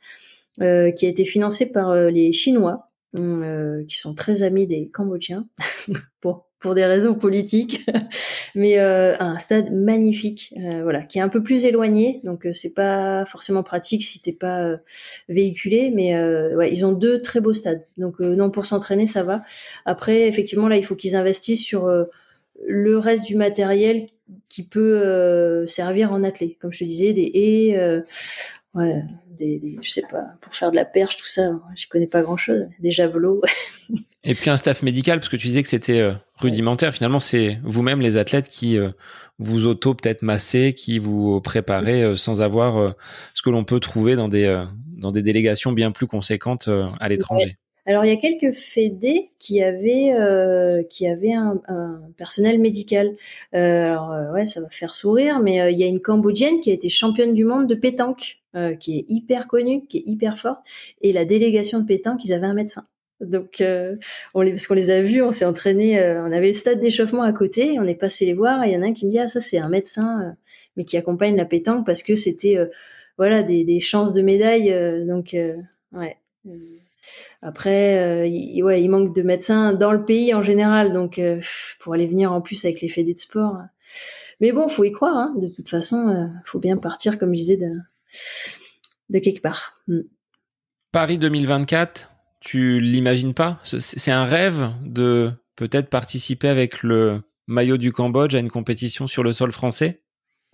[0.59, 5.47] qui a été financé par les Chinois, qui sont très amis des Cambodgiens.
[6.21, 7.85] bon, pour des raisons politiques,
[8.55, 12.53] mais euh, un stade magnifique, euh, voilà, qui est un peu plus éloigné, donc euh,
[12.53, 14.77] c'est pas forcément pratique si t'es pas euh,
[15.29, 16.17] véhiculé, mais
[16.55, 19.43] ouais, ils ont deux très beaux stades, donc non pour s'entraîner ça va.
[19.85, 21.87] Après, effectivement, là, il faut qu'ils investissent sur
[22.65, 24.07] le reste du matériel
[24.49, 28.03] qui peut servir en athlée, comme je te disais, des haies,
[28.73, 29.03] ouais,
[29.37, 32.37] des, je sais pas, pour faire de la perche, tout ça, je connais pas grand
[32.37, 33.41] chose, des javelots.
[34.23, 36.93] Et puis un staff médical, parce que tu disais que c'était euh, rudimentaire.
[36.93, 38.89] Finalement, c'est vous-même les athlètes qui euh,
[39.39, 42.95] vous auto peut-être massez, qui vous préparez euh, sans avoir
[43.33, 44.65] ce que l'on peut trouver dans des
[44.97, 47.57] dans des délégations bien plus conséquentes à l'étranger.
[47.87, 51.61] Alors il y a quelques fédés qui avaient euh, qui avaient un,
[52.17, 53.15] personnel médical.
[53.55, 56.69] Euh, alors euh, ouais, ça va faire sourire, mais il y a une Cambodgienne qui
[56.69, 58.39] a été championne du monde de pétanque,
[58.79, 60.65] qui est hyper connue, qui est hyper forte,
[61.01, 62.87] et la délégation de pétanque, ils avaient un médecin.
[63.21, 63.63] Donc,
[64.33, 67.21] on les, parce qu'on les a vus, on s'est entraîné, on avait le stade d'échauffement
[67.21, 69.11] à côté, on est passé les voir, et il y en a un qui me
[69.11, 70.35] dit ah ça c'est un médecin,
[70.75, 72.57] mais qui accompagne la pétanque parce que c'était
[73.17, 74.75] voilà des, des chances de médaille,
[75.05, 75.35] donc
[75.93, 76.17] ouais.
[77.41, 81.39] Après, euh, il, ouais, il manque de médecins dans le pays en général, donc euh,
[81.79, 83.55] pour aller venir en plus avec les fédés de sport.
[83.55, 83.65] Euh.
[84.39, 85.15] Mais bon, faut y croire.
[85.15, 85.35] Hein.
[85.37, 87.71] De toute façon, faut bien partir, comme je disais, de,
[89.09, 89.73] de quelque part.
[89.87, 90.01] Mm.
[90.91, 93.59] Paris 2024, tu l'imagines pas?
[93.63, 99.23] C'est un rêve de peut-être participer avec le maillot du Cambodge à une compétition sur
[99.23, 100.01] le sol français?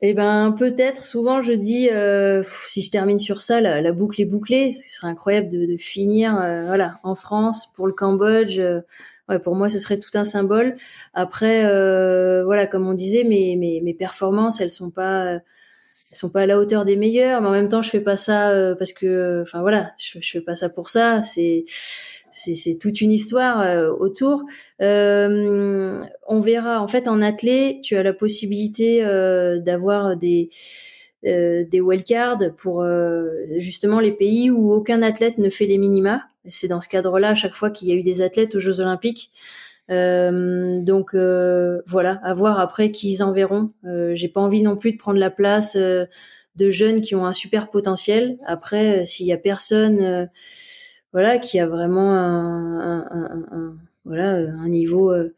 [0.06, 1.02] Eh ben peut-être.
[1.02, 4.74] Souvent je dis euh, si je termine sur ça, la, boucle est bouclée.
[4.74, 8.60] Ce serait incroyable de, finir euh, voilà en France pour le Cambodge.
[8.60, 8.82] Euh,
[9.42, 10.76] pour moi ce serait tout un symbole.
[11.14, 11.64] Après
[12.44, 15.40] voilà comme on disait, mes, mes, mes performances elles sont pas
[16.14, 18.18] elles sont pas à la hauteur des meilleurs, mais en même temps je fais pas
[18.18, 21.24] ça parce que enfin voilà je, fais pas ça pour ça.
[21.24, 21.66] C'est
[22.34, 24.44] c'est toute une histoire euh, autour.
[24.82, 25.92] Euh,
[26.28, 26.82] on verra.
[26.82, 30.50] En fait, en athlée, tu as la possibilité euh, d'avoir des
[31.26, 32.86] des wildcards pour
[33.56, 36.24] justement les pays où aucun athlète ne fait les minima.
[36.50, 38.82] C'est dans ce cadre-là à chaque fois qu'il y a eu des athlètes aux Jeux
[38.82, 39.32] Olympiques.
[39.90, 43.72] Donc voilà, à voir après qui ils enverront.
[44.14, 47.70] J'ai pas envie non plus de prendre la place de jeunes qui ont un super
[47.70, 48.38] potentiel.
[48.46, 50.30] Après, s'il y a personne
[51.14, 55.36] voilà, qui a vraiment un, un, un, voilà, un niveau euh,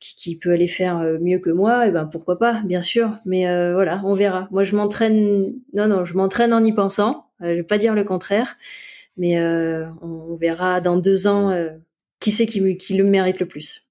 [0.00, 3.16] qui, qui, peut aller faire euh, mieux que moi, et ben pourquoi pas, bien sûr.
[3.24, 4.48] Mais euh, voilà, on verra.
[4.50, 5.54] Moi, je m'entraîne.
[5.72, 7.26] Non, non, je m'entraîne en y pensant.
[7.40, 8.56] je vais pas dire le contraire,
[9.16, 9.40] mais
[10.02, 11.50] on, verra dans deux ans
[12.20, 13.86] qui c'est qui, qui le mérite le plus.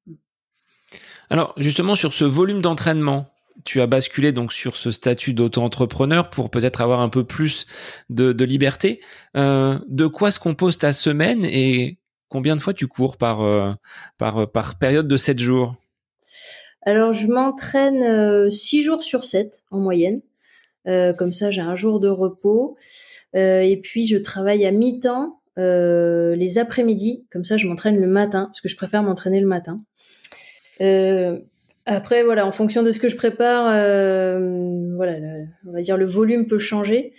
[1.29, 3.31] Alors justement sur ce volume d'entraînement,
[3.63, 7.65] tu as basculé donc sur ce statut d'auto-entrepreneur pour peut-être avoir un peu plus
[8.09, 9.01] de, liberté.
[9.35, 11.97] Euh, de quoi se compose ta semaine et
[12.29, 13.73] combien de fois tu cours par, euh,
[14.17, 15.75] par, par période de 7 jours?
[16.83, 20.21] Alors, je m'entraîne 6 euh, jours sur 7 en moyenne.
[20.85, 22.77] comme ça, j'ai un jour de repos.
[23.33, 27.25] et puis, je travaille à mi-temps les après-midi.
[27.31, 29.81] Comme ça, je m'entraîne le matin, parce que je préfère m'entraîner le matin.
[31.89, 35.13] Après, voilà, en fonction de ce que je prépare, euh, voilà,
[35.65, 37.13] on va dire le volume peut changer,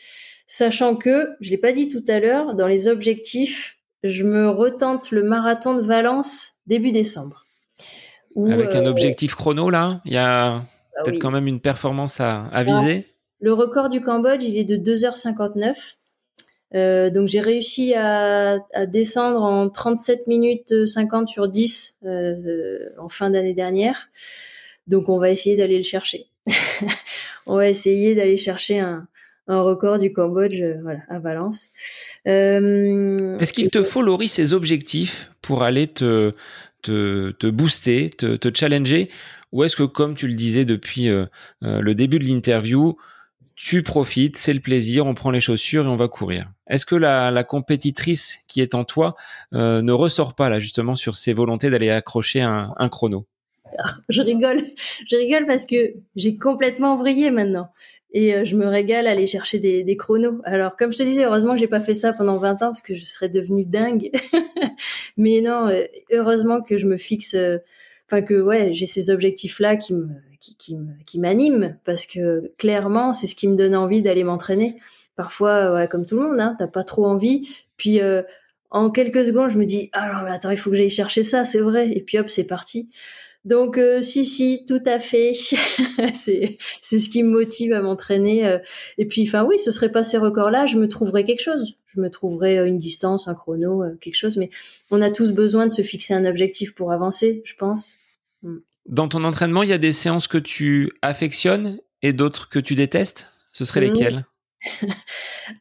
[0.46, 5.10] sachant que, je l'ai pas dit tout à l'heure, dans les objectifs, je me retente
[5.10, 7.46] le marathon de Valence début décembre.
[8.36, 10.56] Avec un euh, objectif chrono là, il y a.
[10.56, 10.62] ah
[11.02, 13.06] peut-être quand même une performance à, viser.
[13.40, 15.94] le record du Cambodge, il est de 2h59.
[16.74, 23.30] Euh, donc j'ai réussi à, descendre en 37 minutes 50 sur 10 euh, en fin
[23.30, 24.08] d'année dernière.
[24.86, 26.26] Donc on va essayer d'aller le chercher.
[27.46, 29.06] on va essayer d'aller chercher un,
[29.46, 31.68] record du Cambodge euh, voilà, à Valence.
[32.26, 36.34] Est-ce qu'il te faut, Laurie, ces objectifs pour aller te,
[36.82, 39.08] te, te booster, te, te, challenger?
[39.52, 41.08] Ou est-ce que, comme tu le disais depuis
[41.62, 42.98] le début de l'interview,
[43.58, 46.52] tu profites, c'est le plaisir, on prend les chaussures et on va courir.
[46.68, 49.16] Est-ce que la, compétitrice qui est en toi
[49.52, 53.26] euh, ne ressort pas là justement sur ses volontés d'aller accrocher un, chrono?
[54.08, 54.60] Je rigole,
[55.10, 57.72] je rigole parce que j'ai complètement vrillé maintenant
[58.12, 60.40] et euh, je me régale à aller chercher des, chronos.
[60.44, 62.80] Alors comme je te disais, heureusement que j'ai pas fait ça pendant 20 ans parce
[62.80, 64.12] que je serais devenue dingue.
[65.16, 65.82] Mais non, euh,
[66.12, 67.36] heureusement que je me fixe,
[68.06, 70.06] enfin que ouais, j'ai ces objectifs là qui me
[70.56, 70.76] qui,
[71.06, 74.76] qui, m'anime parce que clairement, c'est ce qui me donne envie d'aller m'entraîner.
[75.16, 77.48] Parfois, ouais, comme tout le monde, hein, t'as pas trop envie.
[77.76, 78.22] Puis euh,
[78.70, 81.22] en quelques secondes, je me dis ah non mais attends, il faut que j'aille chercher
[81.22, 81.90] ça, c'est vrai.
[81.90, 82.88] Et puis hop, c'est parti.
[83.44, 85.32] Donc euh, si si, tout à fait.
[86.14, 88.46] c'est c'est ce qui me motive à m'entraîner.
[88.46, 88.58] Euh.
[88.98, 91.78] Et puis enfin oui, ce serait pas ces records-là, je me trouverais quelque chose.
[91.86, 94.36] Je me trouverais une distance, un chrono, quelque chose.
[94.36, 94.50] Mais
[94.90, 97.96] on a tous besoin de se fixer un objectif pour avancer, je pense.
[98.42, 98.58] Mm.
[98.88, 102.74] Dans ton entraînement, il y a des séances que tu affectionnes et d'autres que tu
[102.74, 103.30] détestes?
[103.52, 103.92] Ce seraient mmh.
[103.92, 104.24] lesquelles?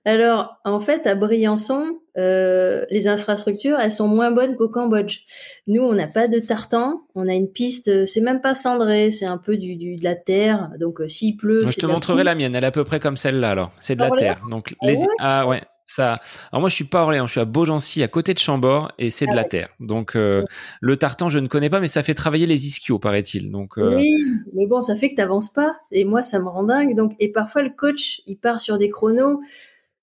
[0.06, 5.20] Alors, en fait, à Briançon, euh, les infrastructures, elles sont moins bonnes qu'au Cambodge.
[5.68, 9.26] Nous, on n'a pas de tartan, on a une piste, c'est même pas cendré, c'est
[9.26, 10.72] un peu du, de la terre.
[10.80, 12.56] Donc, euh, s'il pleut, je te montrerai la mienne.
[12.56, 13.52] Elle est à peu près comme celle-là.
[13.52, 14.42] Alors, c'est de la terre.
[14.50, 14.98] Donc, ah les...
[15.20, 16.20] ah ouais, ça.
[16.52, 18.92] Alors moi, je suis pas à Orléans, je suis à Beaugency, à côté de Chambord,
[19.00, 19.70] et c'est de la ah terre.
[19.80, 20.44] Donc euh,
[20.82, 23.52] le tartan, je ne connais pas, mais ça fait travailler les ischios, paraît-il.
[23.52, 24.14] Donc euh, oui,
[24.54, 26.96] mais bon, ça fait que tu n'avances pas, et moi, ça me rend dingue.
[26.96, 29.42] Donc et parfois le coach, il part sur des chronos.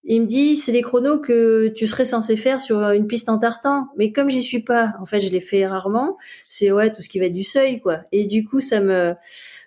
[0.07, 3.39] Il me dit, c'est des chronos que tu serais censé faire sur une piste en
[3.39, 3.89] tartan.
[3.97, 6.18] Mais comme j'y suis pas, en fait, je les fais rarement.
[6.47, 8.01] C'est, ouais, tout ce qui va être du seuil, quoi.
[8.12, 9.14] Et du coup, ça me,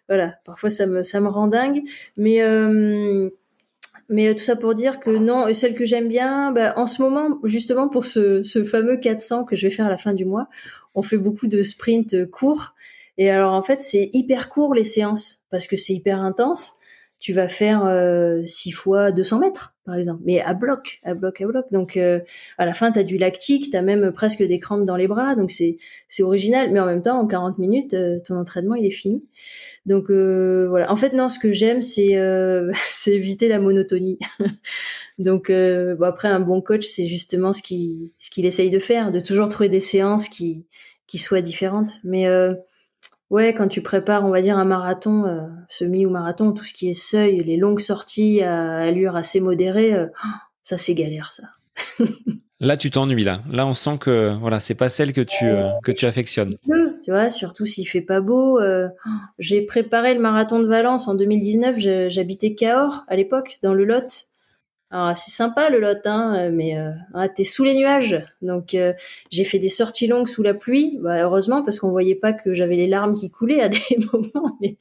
[0.07, 1.82] voilà, parfois, ça me, ça me rend dingue.
[2.18, 3.32] Mais, euh,
[4.10, 7.01] mais euh, tout ça pour dire que non, celle que j'aime bien, bah, en ce
[7.01, 10.26] moment, justement pour ce, ce, fameux 400 que je vais faire à la fin du
[10.26, 10.47] mois,
[10.95, 12.74] on fait beaucoup de sprints euh, courts.
[13.18, 16.77] Et alors en fait, c'est hyper court les séances parce que c'est hyper intense
[17.20, 21.41] tu vas faire euh, 6 fois 200 mètres, par exemple, mais à bloc, à bloc,
[21.41, 21.65] à bloc.
[21.72, 22.20] Donc, euh,
[22.59, 25.07] à la fin, tu as du lactique, tu as même presque des crampes dans les
[25.07, 26.72] bras, donc c'est c'est original.
[26.72, 29.26] Mais en même temps, en 40 minutes, euh, ton entraînement, il est fini.
[29.88, 30.91] Donc, euh, voilà.
[30.91, 32.15] En fait, non, ce que j'aime, c'est
[32.89, 34.20] c'est éviter la monotonie.
[35.18, 39.11] donc, bon, après, un bon coach, c'est justement ce qu'il ce qu'il essaye de faire,
[39.11, 40.65] de toujours trouver des séances qui
[41.07, 41.99] qui soient différentes.
[42.03, 42.28] Mais
[43.30, 46.74] Ouais, quand tu prépares, on va dire un marathon, euh, semi ou marathon, tout ce
[46.74, 50.08] qui est seuil, les longues sorties à allure assez modérée, euh,
[50.64, 51.44] ça c'est galère ça.
[52.62, 53.42] là, tu t'ennuies là.
[53.52, 56.58] Là, on sent que voilà, c'est pas celle que tu euh, que tu affectionnes.
[57.04, 58.60] Tu vois, surtout s'il fait pas beau.
[59.40, 62.10] J'ai préparé le marathon de Valence en 2019.
[62.10, 64.28] J'habitais Cahors à l'époque, dans le Lot.
[64.90, 68.22] Alors c'est sympa le lot, hein, mais euh, ah, t'es sous les nuages.
[68.42, 68.94] Donc euh,
[69.32, 72.54] j'ai fait des sorties longues sous la pluie, bah, heureusement parce qu'on voyait pas que
[72.54, 73.80] j'avais les larmes qui coulaient à des
[74.14, 74.58] moments.
[74.62, 74.78] Mais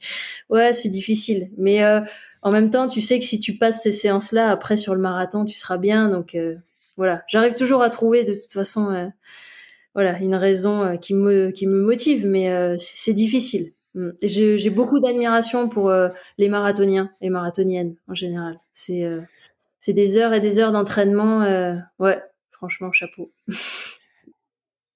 [0.49, 1.49] ouais, c'est difficile.
[1.57, 1.99] Mais euh,
[2.41, 5.43] en même temps, tu sais que si tu passes ces séances-là après sur le marathon,
[5.43, 6.09] tu seras bien.
[6.09, 6.55] Donc euh,
[6.95, 9.11] voilà, j'arrive toujours à trouver de toute façon,
[9.93, 13.73] voilà, une raison qui me qui me motive, mais c'est difficile.
[13.93, 14.11] Mm.
[14.23, 15.91] J'ai beaucoup d'admiration pour
[16.37, 18.59] les marathoniens et marathoniennes en général.
[18.73, 19.03] C'est
[19.87, 21.43] c'est des heures et des heures d'entraînement.
[21.43, 22.21] Euh, ouais,
[22.51, 23.31] franchement, chapeau.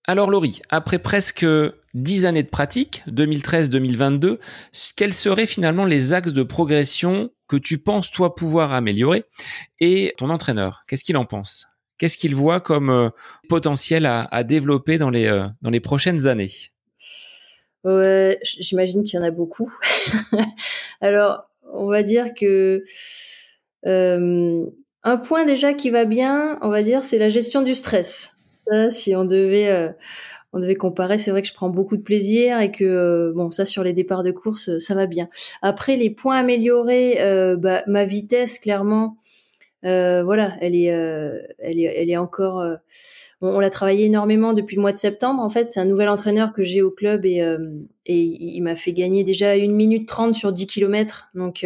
[0.05, 1.45] Alors Laurie, après presque
[1.93, 4.39] dix années de pratique, 2013-2022,
[4.97, 9.23] quels seraient finalement les axes de progression que tu penses toi pouvoir améliorer?
[9.79, 11.69] Et ton entraîneur, qu'est-ce qu'il en pense?
[11.97, 13.09] Qu'est-ce qu'il voit comme euh,
[13.47, 16.51] potentiel à, développer dans les, euh, dans les prochaines années?
[17.85, 19.73] Ouais, j'imagine qu'il y en a beaucoup.
[20.99, 22.83] Alors, on va dire que
[25.03, 28.37] un point déjà qui va bien, on va dire, c'est la gestion du stress.
[28.89, 29.89] Si on devait, euh,
[30.53, 33.51] on devait comparer, c'est vrai que je prends beaucoup de plaisir et que euh, bon,
[33.51, 35.27] ça sur les départs de course, euh, ça va bien.
[35.61, 37.17] Après, les points améliorés,
[37.57, 39.17] bah, ma vitesse, clairement,
[39.83, 42.63] voilà, elle est, encore.
[43.41, 45.41] on, l'a travaillé énormément depuis le mois de septembre.
[45.41, 47.43] En fait, c'est un nouvel entraîneur que j'ai au club et,
[48.05, 51.29] il m'a fait gagner déjà une minute trente sur 10 kilomètres.
[51.33, 51.65] Donc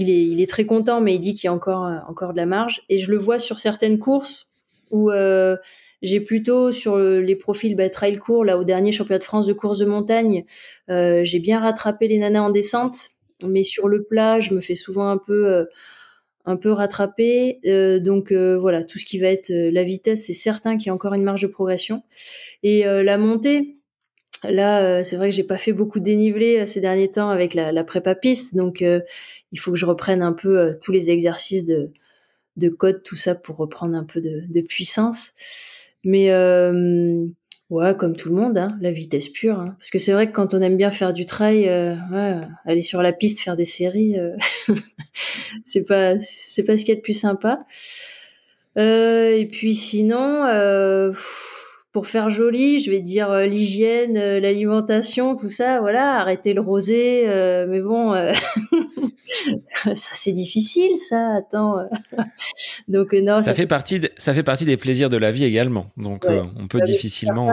[0.00, 2.46] il est, très content, mais il dit qu'il y a encore, euh, encore de la
[2.46, 2.82] marge.
[2.88, 4.48] Et je le vois sur certaines courses
[4.90, 5.56] où euh,
[6.02, 9.52] j'ai plutôt sur les profils bah, trail court, là au dernier championnat de France de
[9.52, 10.44] course de montagne,
[10.88, 13.10] euh, j'ai bien rattrapé les nanas en descente.
[13.44, 15.66] mais sur le plat, je me fais souvent un peu
[16.44, 17.60] un peu rattraper.
[18.00, 21.14] donc voilà, tout ce qui va être la vitesse, c'est certain qu'il y a encore
[21.14, 22.02] une marge de progression.
[22.62, 23.77] Et la montée,
[24.44, 27.72] là, c'est vrai que j'ai pas fait beaucoup de dénivelé ces derniers temps avec la,
[27.72, 31.90] la prépa piste, donc il faut que je reprenne un peu tous les exercices de
[32.58, 35.32] de code, tout ça pour reprendre un peu de, de puissance.
[36.04, 37.26] Mais euh,
[37.70, 39.58] ouais, comme tout le monde, hein, la vitesse pure.
[39.58, 39.76] Hein.
[39.78, 42.82] Parce que c'est vrai que quand on aime bien faire du trail, euh, ouais, aller
[42.82, 44.36] sur la piste, faire des séries, euh,
[45.66, 47.58] c'est pas c'est pas ce qu'il y a de plus sympa.
[48.76, 50.44] Euh, et puis sinon.
[50.46, 51.12] Euh,
[51.98, 56.60] pour faire joli, je vais dire euh, l'hygiène, euh, l'alimentation, tout ça, voilà, arrêter le
[56.60, 58.14] rosé, euh, mais bon,
[59.72, 61.34] ça c'est difficile, ça.
[61.38, 61.88] Attends,
[62.88, 65.90] donc non, ça, fait partie, ça fait partie des plaisirs de la vie également.
[65.96, 67.52] Donc on peut difficilement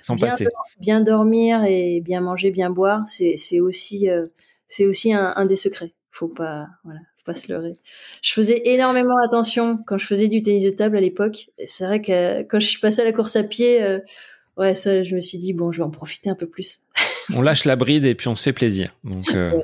[0.00, 0.46] s'en passer.
[0.80, 4.08] bien dormir et bien manger, bien boire, c'est aussi
[4.66, 5.92] c'est aussi un, un, des secrets.
[6.10, 7.74] Faut pas, voilà, pas se leurrer.
[8.22, 11.50] Je faisais énormément attention quand je faisais du tennis de table à l'époque.
[11.66, 14.00] C'est vrai que quand je suis passée à la course à pied, euh,
[14.56, 16.80] ouais, ça, je me suis dit bon, je vais en profiter un peu plus.
[17.34, 18.94] on lâche la bride et puis on se fait plaisir.
[19.04, 19.60] Donc, euh,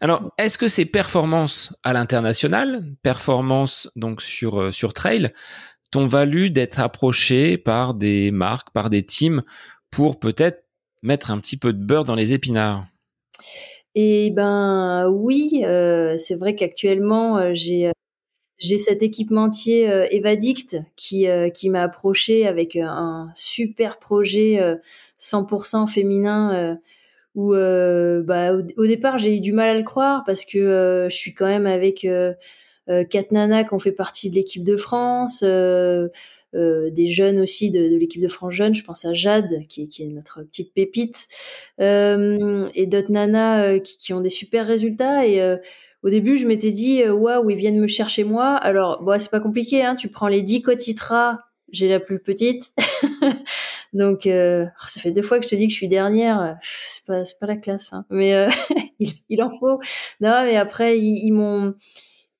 [0.00, 5.32] Alors, est-ce que ces performances à l'international, performances donc sur euh, sur trail,
[5.90, 9.42] t'ont valu d'être approché par des marques, par des teams
[9.90, 10.64] pour peut-être
[11.02, 12.86] mettre un petit peu de beurre dans les épinards?
[13.94, 17.92] Et ben oui, euh, c'est vrai qu'actuellement euh, j'ai euh,
[18.58, 24.78] j'ai cet équipementier Evadict qui qui m'a approché avec un super projet
[25.18, 26.78] 100% féminin
[27.34, 31.34] où bah au, départ j'ai eu du mal à le croire parce que je suis
[31.34, 32.06] quand même avec
[32.86, 35.44] quatre nanas qui ont fait partie de l'équipe de France
[36.54, 38.74] euh, des jeunes aussi de, de l'équipe de France Jeune.
[38.74, 41.26] Je pense à Jade, qui, qui est notre petite pépite,
[41.80, 45.26] euh, et d'autres nanas euh, qui, qui, ont des super résultats.
[45.26, 45.40] Et
[46.02, 48.54] au début, je m'étais dit, waouh, ils viennent me chercher moi.
[48.56, 49.82] Alors, bon, c'est pas compliqué.
[49.82, 51.38] Hein, tu prends les 10 cotitras,
[51.72, 52.72] j'ai la plus petite.
[53.94, 56.56] Donc, euh, oh, ça fait deux fois que je te dis que je suis dernière.
[56.60, 58.04] C'est pas, pas la classe, hein.
[58.10, 58.48] mais euh,
[58.98, 59.78] il, il, en faut.
[60.20, 61.74] Non, mais après, ils, ils m'ont,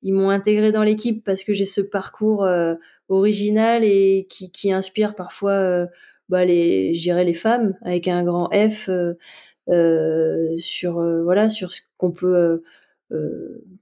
[0.05, 2.75] ils m'ont intégré dans l'équipe parce que j'ai ce parcours euh,
[3.09, 5.87] original et qui, inspire parfois euh,
[6.29, 8.91] bah les les femmes avec un grand F
[9.71, 12.63] euh, sur voilà sur ce qu'on peut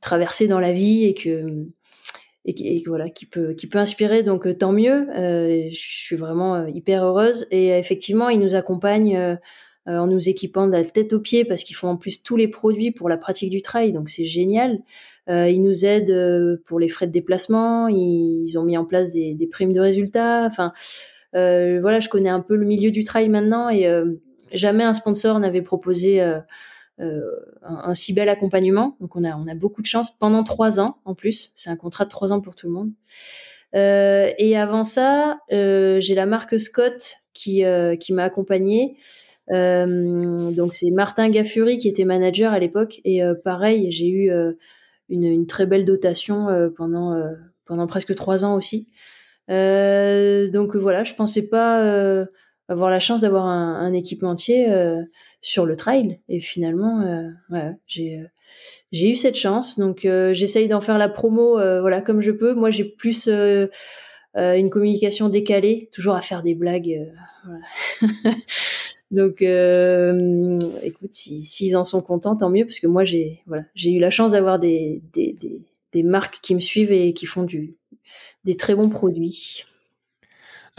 [0.01, 1.67] traverser dans la vie et que
[2.45, 4.23] et, voilà qui peut qui peut inspirer.
[4.23, 5.07] Donc tant mieux.
[5.15, 7.47] Je suis vraiment hyper heureuse.
[7.51, 9.39] Et effectivement ils nous accompagnent
[9.87, 12.47] en nous équipant de la tête aux pieds parce qu'ils font en plus tous les
[12.47, 14.79] produits pour la pratique du trail donc c'est génial
[15.29, 17.89] euh, ils nous aident euh, pour les frais de déplacement.
[17.89, 20.45] Ils, ont mis en place des, primes de résultats.
[20.45, 20.73] Enfin,
[21.35, 23.89] euh, voilà, je connais un peu le milieu du trail maintenant et
[24.53, 26.21] jamais un sponsor n'avait proposé
[26.99, 28.97] un, si bel accompagnement.
[29.01, 31.53] Donc on a beaucoup de chance pendant trois ans en plus.
[31.55, 32.93] C'est un contrat de trois ans pour tout le monde.
[33.75, 38.97] Euh, et avant ça, euh, j'ai la marque Scott qui euh, qui m'a accompagnée.
[39.51, 44.31] Donc c'est Martin Gaffuri qui était manager à l'époque et pareil, j'ai eu
[45.13, 47.33] une, très belle dotation euh, pendant euh,
[47.65, 48.89] pendant presque trois ans aussi.
[49.51, 52.27] Euh, donc voilà, je pensais pas
[52.69, 54.69] avoir la chance d'avoir un, un, équipementier
[55.41, 57.05] sur le trail et finalement
[57.87, 58.23] j'ai
[58.93, 62.71] j'ai eu cette chance donc j'essaye d'en faire la promo voilà comme je peux moi
[62.71, 67.13] j'ai plus une communication décalée toujours à faire des blagues.
[69.13, 73.43] Donc, euh, écoute, s'ils si, en sont contents, tant mieux, parce que moi, j'ai
[73.77, 75.03] eu la chance d'avoir des,
[75.97, 77.77] marques qui me suivent et qui font du,
[78.45, 79.65] des très bons produits.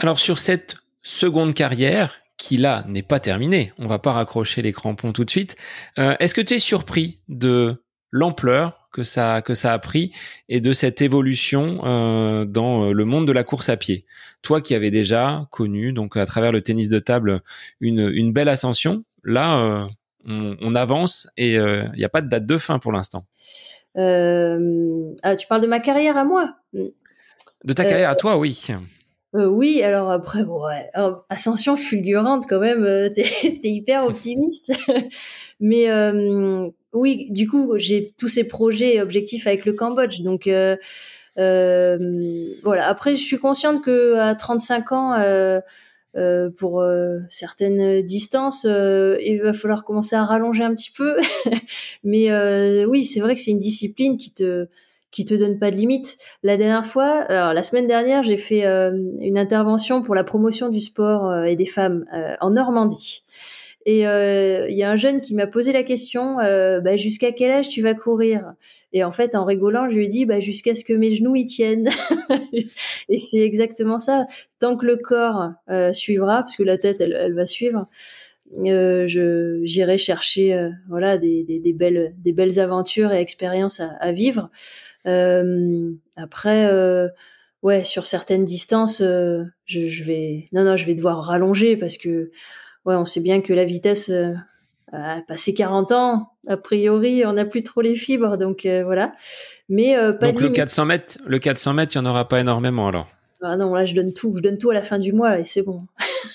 [0.00, 0.74] Alors, sur cette
[1.04, 5.30] seconde carrière, qui là n'est pas terminée, on va pas raccrocher les crampons tout de
[5.30, 5.54] suite,
[6.00, 10.12] euh, est-ce que tu es surpris de l'ampleur que ça que ça a pris
[10.48, 14.06] et de cette évolution euh, dans euh, le monde de la course à pied.
[14.40, 17.42] Toi qui avais déjà connu donc à travers le tennis de table
[17.80, 19.84] une, une belle ascension, là euh,
[20.26, 23.26] on, on, avance et il n'y a pas de date de fin pour l'instant.
[23.96, 26.54] Ah, tu parles de ma carrière à moi?
[26.72, 28.70] De ta carrière à toi, oui.
[29.34, 30.88] Euh, oui, alors après, ouais,
[31.28, 34.72] ascension fulgurante quand même, euh, t'es es hyper optimiste.
[35.60, 40.20] Mais euh, oui, du coup, j'ai tous ces projets et objectifs avec le Cambodge.
[40.22, 40.76] Donc euh,
[41.36, 45.60] voilà, après, je suis consciente que à 35 ans,
[46.56, 46.84] pour
[47.28, 51.16] certaines distances, il va falloir commencer à rallonger un petit peu.
[52.04, 54.68] Mais oui, c'est vrai que c'est une discipline qui te
[55.14, 56.18] qui te donne pas de limite.
[56.42, 58.90] La dernière fois, alors la semaine dernière, j'ai fait euh,
[59.20, 63.22] une intervention pour la promotion du sport euh, et des femmes euh, en Normandie.
[63.86, 67.68] Et il y a un jeune qui m'a posé la question, bah, jusqu'à quel âge
[67.68, 68.54] tu vas courir?
[68.92, 71.36] Et en fait, en rigolant, je lui ai dit, bah, jusqu'à ce que mes genoux
[71.36, 71.90] y tiennent.
[73.08, 74.26] et c'est exactement ça.
[74.58, 75.50] Tant que le corps
[75.92, 77.88] suivra, parce que la tête, elle, elle va suivre.
[78.60, 83.80] Euh, je j'irai chercher euh, voilà des, des, des, belles des belles aventures et expériences
[83.80, 84.50] à, à vivre.
[85.06, 87.08] Euh, après, euh,
[87.62, 92.30] ouais, sur certaines distances, je, je, vais non non, je vais devoir rallonger parce que
[92.84, 94.10] ouais, on sait bien que la vitesse
[94.92, 99.12] a passé 40 ans, a priori, on n'a plus trop les fibres, donc voilà.
[99.68, 102.88] Mais pas donc le 400 mètres, le 400 mètres, il y en aura pas énormément
[102.88, 103.08] alors.
[103.46, 105.44] Ah non, là je donne tout, je donne tout à la fin du mois et
[105.44, 105.86] c'est bon.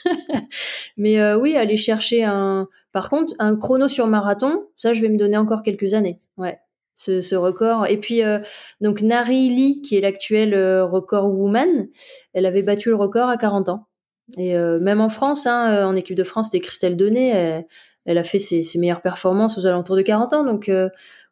[0.98, 2.68] Mais euh, oui, aller chercher un.
[2.92, 6.20] Par contre, un chrono sur marathon, ça, je vais me donner encore quelques années.
[6.38, 6.60] Ouais,
[6.94, 7.88] ce, ce record.
[7.88, 8.40] Et puis euh,
[8.82, 11.88] donc Nari Lee, qui est l'actuel euh, record woman,
[12.34, 13.88] elle avait battu le record à 40 ans.
[14.38, 17.30] Et même en France, hein, en équipe de France, c'était Christelle Donnet.
[17.30, 17.66] Elle,
[18.06, 20.44] elle a fait ses, ses, meilleures performances aux alentours de 40 ans.
[20.44, 20.72] Donc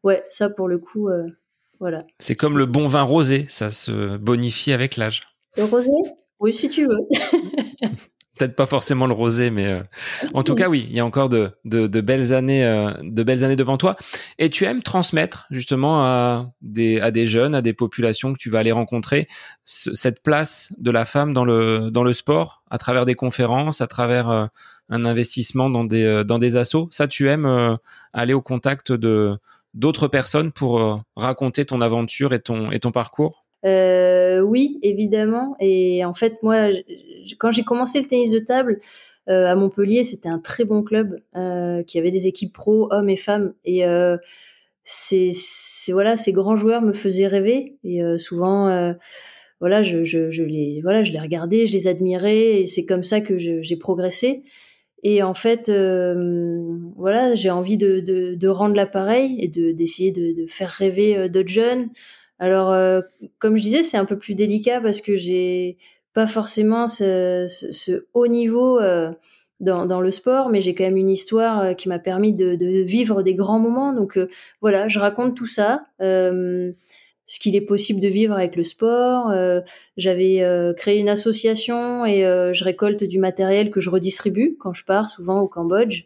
[0.03, 1.09] ouais, ça pour le coup,
[1.79, 2.03] voilà.
[2.19, 5.21] C'est comme le bon vin rosé, ça se bonifie avec l'âge.
[5.57, 5.91] Le rosé?
[6.39, 6.97] Oui, si tu veux.
[8.38, 9.81] peut-être pas forcément le rosé, mais euh,
[10.34, 13.23] en tout cas, oui, il y a encore de, de, de belles années, euh, de
[13.23, 13.95] belles années devant toi.
[14.38, 18.49] Et tu aimes transmettre justement à des, à des jeunes, à des populations que tu
[18.49, 19.27] vas aller rencontrer,
[19.65, 23.88] cette place de la femme dans le, dans le sport, à travers des conférences, à
[23.88, 24.45] travers euh,
[24.89, 26.88] un investissement dans des, dans des assos?
[26.91, 27.77] Ça, tu aimes
[28.14, 29.38] aller au contact de
[29.73, 33.46] d'autres personnes pour raconter ton aventure et ton, et ton parcours?
[33.65, 35.55] Euh, oui, évidemment.
[35.59, 36.69] Et en fait, moi,
[37.39, 38.79] quand j'ai commencé le tennis de table
[39.29, 43.09] euh, à Montpellier, c'était un très bon club euh, qui avait des équipes pro, hommes
[43.09, 43.53] et femmes.
[43.65, 44.17] Et euh,
[44.84, 45.31] c'est,
[45.89, 47.77] voilà, ces grands joueurs me faisaient rêver.
[47.84, 48.93] Et souvent,
[49.59, 49.97] voilà, je,
[50.43, 52.61] les, voilà, je les regardais, je les admirais.
[52.61, 54.43] Et c'est comme ça que j'ai progressé.
[55.03, 55.69] Et en fait,
[56.95, 61.89] voilà, j'ai envie de, rendre l'appareil et de d'essayer de, de, faire rêver d'autres jeunes.
[62.39, 63.01] Alors, euh,
[63.39, 65.77] comme je disais, c'est un peu plus délicat parce que j'ai
[66.14, 67.47] pas forcément ce,
[68.14, 69.11] haut niveau euh,
[69.59, 72.84] dans, le sport, mais j'ai quand même une histoire euh, qui m'a permis de, de,
[72.84, 73.93] vivre des grands moments.
[73.93, 74.19] Donc
[74.61, 79.34] voilà, je raconte tout ça, ce qu'il est possible de vivre avec le sport.
[79.97, 85.09] J'avais créé une association et je récolte du matériel que je redistribue quand je pars,
[85.09, 86.05] souvent au Cambodge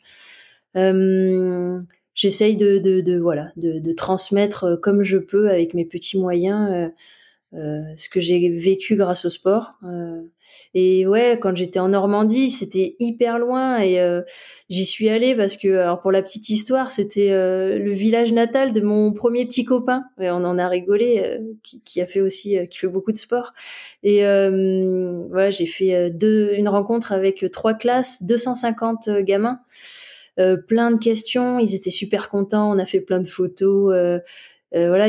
[2.14, 6.20] j'essaye de, de, de, voilà de, de, transmettre euh, comme je peux avec mes petits
[6.20, 6.90] moyens euh,
[7.54, 9.74] euh, ce que j'ai vécu grâce au sport.
[9.84, 10.22] Euh,
[10.74, 14.22] et ouais, quand j'étais en Normandie, c'était hyper loin et euh,
[14.70, 18.80] j'y suis allée parce que, alors pour la petite histoire, c'était le village natal de
[18.80, 20.06] mon premier petit copain.
[20.22, 23.52] Et on en a rigolé, qui, qui, a fait aussi, qui fait beaucoup de sport.
[24.04, 29.60] Et voilà, j'ai fait deux, une rencontre avec trois classes, 250 gamins.
[30.42, 31.60] Euh, plein de questions.
[31.60, 32.70] Ils étaient super contents.
[32.72, 33.94] On a fait plein de photos.
[33.94, 34.20] Euh,
[34.76, 35.06] euh, voilà.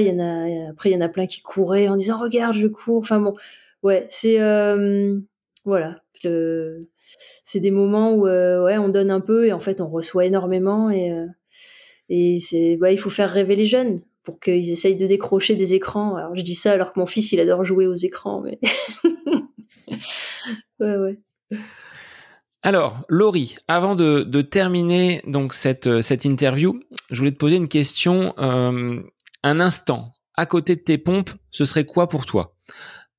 [0.70, 2.98] Après, il y en a plein qui couraient en disant regarde, je cours.
[2.98, 3.34] Enfin bon,
[3.82, 4.38] ouais, c'est
[5.64, 6.02] voilà.
[7.44, 10.90] c'est des moments où ouais, on donne un peu et en fait on reçoit énormément
[10.90, 11.12] et
[12.08, 15.74] et c'est ouais, il faut faire rêver les jeunes pour qu'ils essayent de décrocher des
[15.74, 16.16] écrans.
[16.16, 18.58] Alors je dis ça alors que mon fils il adore jouer aux écrans, mais
[20.80, 21.18] ouais.
[22.64, 26.80] Alors, Laurie, avant de, terminer donc cette, euh, cette interview,
[27.10, 28.34] je voulais te poser une question.
[28.38, 29.00] Euh,
[29.42, 32.56] un instant à côté de tes pompes, ce serait quoi pour toi?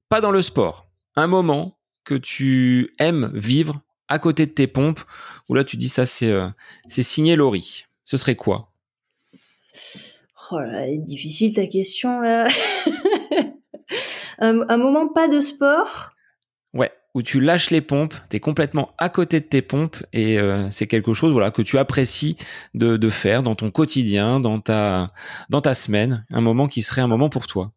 [0.08, 0.88] Pas dans le sport.
[1.18, 5.02] Un moment que tu aimes vivre à côté de tes pompes,
[5.50, 6.48] où là tu dis ça c'est euh,
[6.88, 7.86] c'est signé Laurie.
[8.06, 8.72] Ce serait quoi?
[10.52, 12.48] Oh là, est difficile ta question là.
[14.40, 16.12] un moment pas de sport?
[16.74, 20.40] Ouais, où tu lâches les pompes, tu es complètement à côté de tes pompes et
[20.40, 22.38] euh, c'est quelque chose voilà que tu apprécies
[22.74, 25.12] de, de, faire dans ton quotidien, dans ta
[25.50, 27.72] dans ta semaine, un moment qui serait un moment pour toi.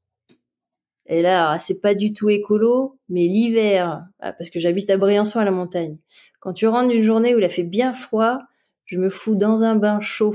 [1.08, 5.38] Et là, c'est pas du tout écolo, mais l'hiver, ah, parce que j'habite à Briançon
[5.38, 5.98] à la montagne.
[6.40, 8.38] Quand tu rentres d'une journée où il a fait bien froid,
[8.86, 10.34] je me fous dans un bain chaud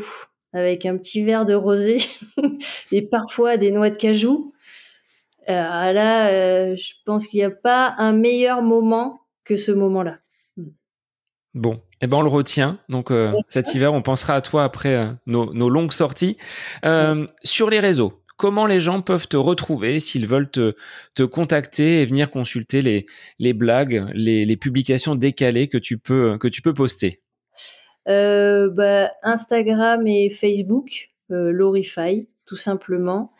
[0.54, 1.98] avec un petit verre de rosé
[2.92, 4.54] et parfois des noix de cajou
[5.50, 10.20] euh, là, euh, je pense qu'il n'y a pas un meilleur moment que ce moment-là.
[11.54, 12.80] Bon, eh ben on le retient.
[12.88, 16.38] Donc euh, cet hiver, on pensera à toi après nos, longues sorties.
[17.44, 20.76] Sur les réseaux, comment les gens peuvent te retrouver s'ils veulent te,
[21.16, 23.06] te, contacter et venir consulter les,
[23.40, 27.22] les blagues, les, les, publications décalées que tu peux, que tu peux poster?
[28.06, 33.34] Bah, Instagram et Facebook, Lorify, tout simplement.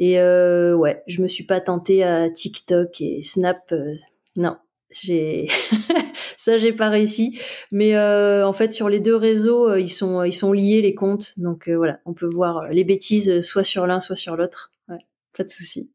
[0.00, 3.70] Et euh, ouais, je me suis pas tentée à TikTok et Snap.
[3.70, 3.94] Euh,
[4.34, 4.56] non,
[4.90, 5.46] j'ai
[6.38, 7.38] ça j'ai pas réussi
[7.70, 11.34] mais euh, en fait sur les deux réseaux ils sont ils sont liés les comptes
[11.36, 14.98] donc voilà on peut voir les bêtises soit sur l'un soit sur l'autre ouais,
[15.36, 15.90] pas de souci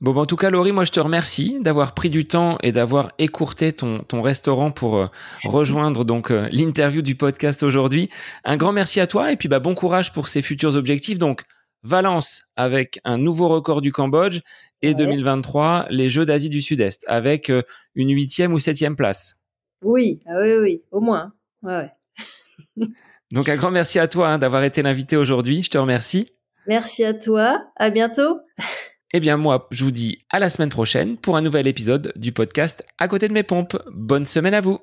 [0.00, 2.72] Bon, bah, en tout cas, Laurie, moi, je te remercie d'avoir pris du temps et
[2.72, 5.10] d'avoir écourté ton, ton restaurant pour
[5.44, 8.08] rejoindre donc l'interview du podcast aujourd'hui.
[8.44, 11.18] Un grand merci à toi et puis bah, bon courage pour ces futurs objectifs.
[11.18, 11.42] Donc,
[11.82, 14.40] Valence avec un nouveau record du Cambodge
[14.82, 17.62] et 2023 les Jeux d'Asie du Sud-Est avec euh,
[17.94, 19.36] une huitième ou septième place.
[19.82, 21.32] Oui, ah oui, oui, au moins.
[21.62, 21.90] Ouais,
[23.32, 25.62] Donc un grand merci à toi hein, d'avoir été l'invité aujourd'hui.
[25.62, 26.32] Je te remercie.
[26.66, 27.64] Merci à toi.
[27.76, 28.40] À bientôt.
[29.12, 32.32] Eh bien moi, je vous dis à la semaine prochaine pour un nouvel épisode du
[32.32, 33.76] podcast À côté de mes pompes.
[33.92, 34.78] Bonne semaine à vous.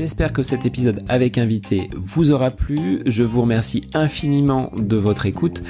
[0.00, 3.02] J'espère que cet épisode avec invité vous aura plu.
[3.04, 5.62] Je vous remercie infiniment de votre écoute.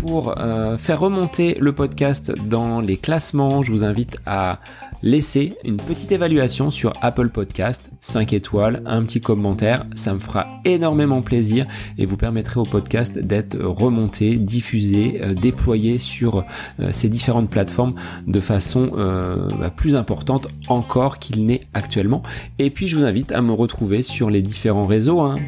[0.00, 4.60] Pour euh, faire remonter le podcast dans les classements, je vous invite à
[5.02, 10.46] laissez une petite évaluation sur Apple Podcast, 5 étoiles, un petit commentaire, ça me fera
[10.64, 11.66] énormément plaisir
[11.98, 16.44] et vous permettrez au podcast d'être remonté, diffusé, euh, déployé sur
[16.80, 17.94] euh, ces différentes plateformes
[18.26, 22.22] de façon euh, bah, plus importante encore qu'il n'est actuellement.
[22.58, 25.38] Et puis je vous invite à me retrouver sur les différents réseaux, hein,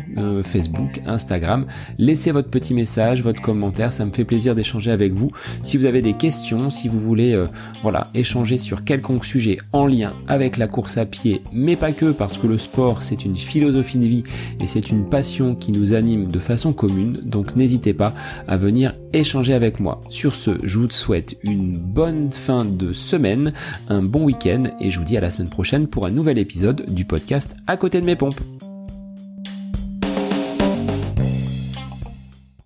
[0.43, 1.67] Facebook, Instagram.
[1.99, 5.31] Laissez votre petit message, votre commentaire, ça me fait plaisir d'échanger avec vous.
[5.63, 7.39] Si vous avez des questions, si vous voulez
[7.83, 12.13] voilà, échanger sur quelconque sujet, en lien avec la course à pied, mais pas que,
[12.13, 14.25] parce que le sport c'est une philosophie de vie
[14.61, 18.15] et c'est une passion qui nous anime de façon commune, donc n'hésitez pas
[18.49, 20.01] à venir échanger avec moi.
[20.09, 23.53] Sur ce, je vous souhaite une bonne fin de semaine,
[23.89, 26.87] un bon week-end et je vous dis à la semaine prochaine pour un nouvel épisode
[26.93, 28.41] du podcast À côté de mes pompes.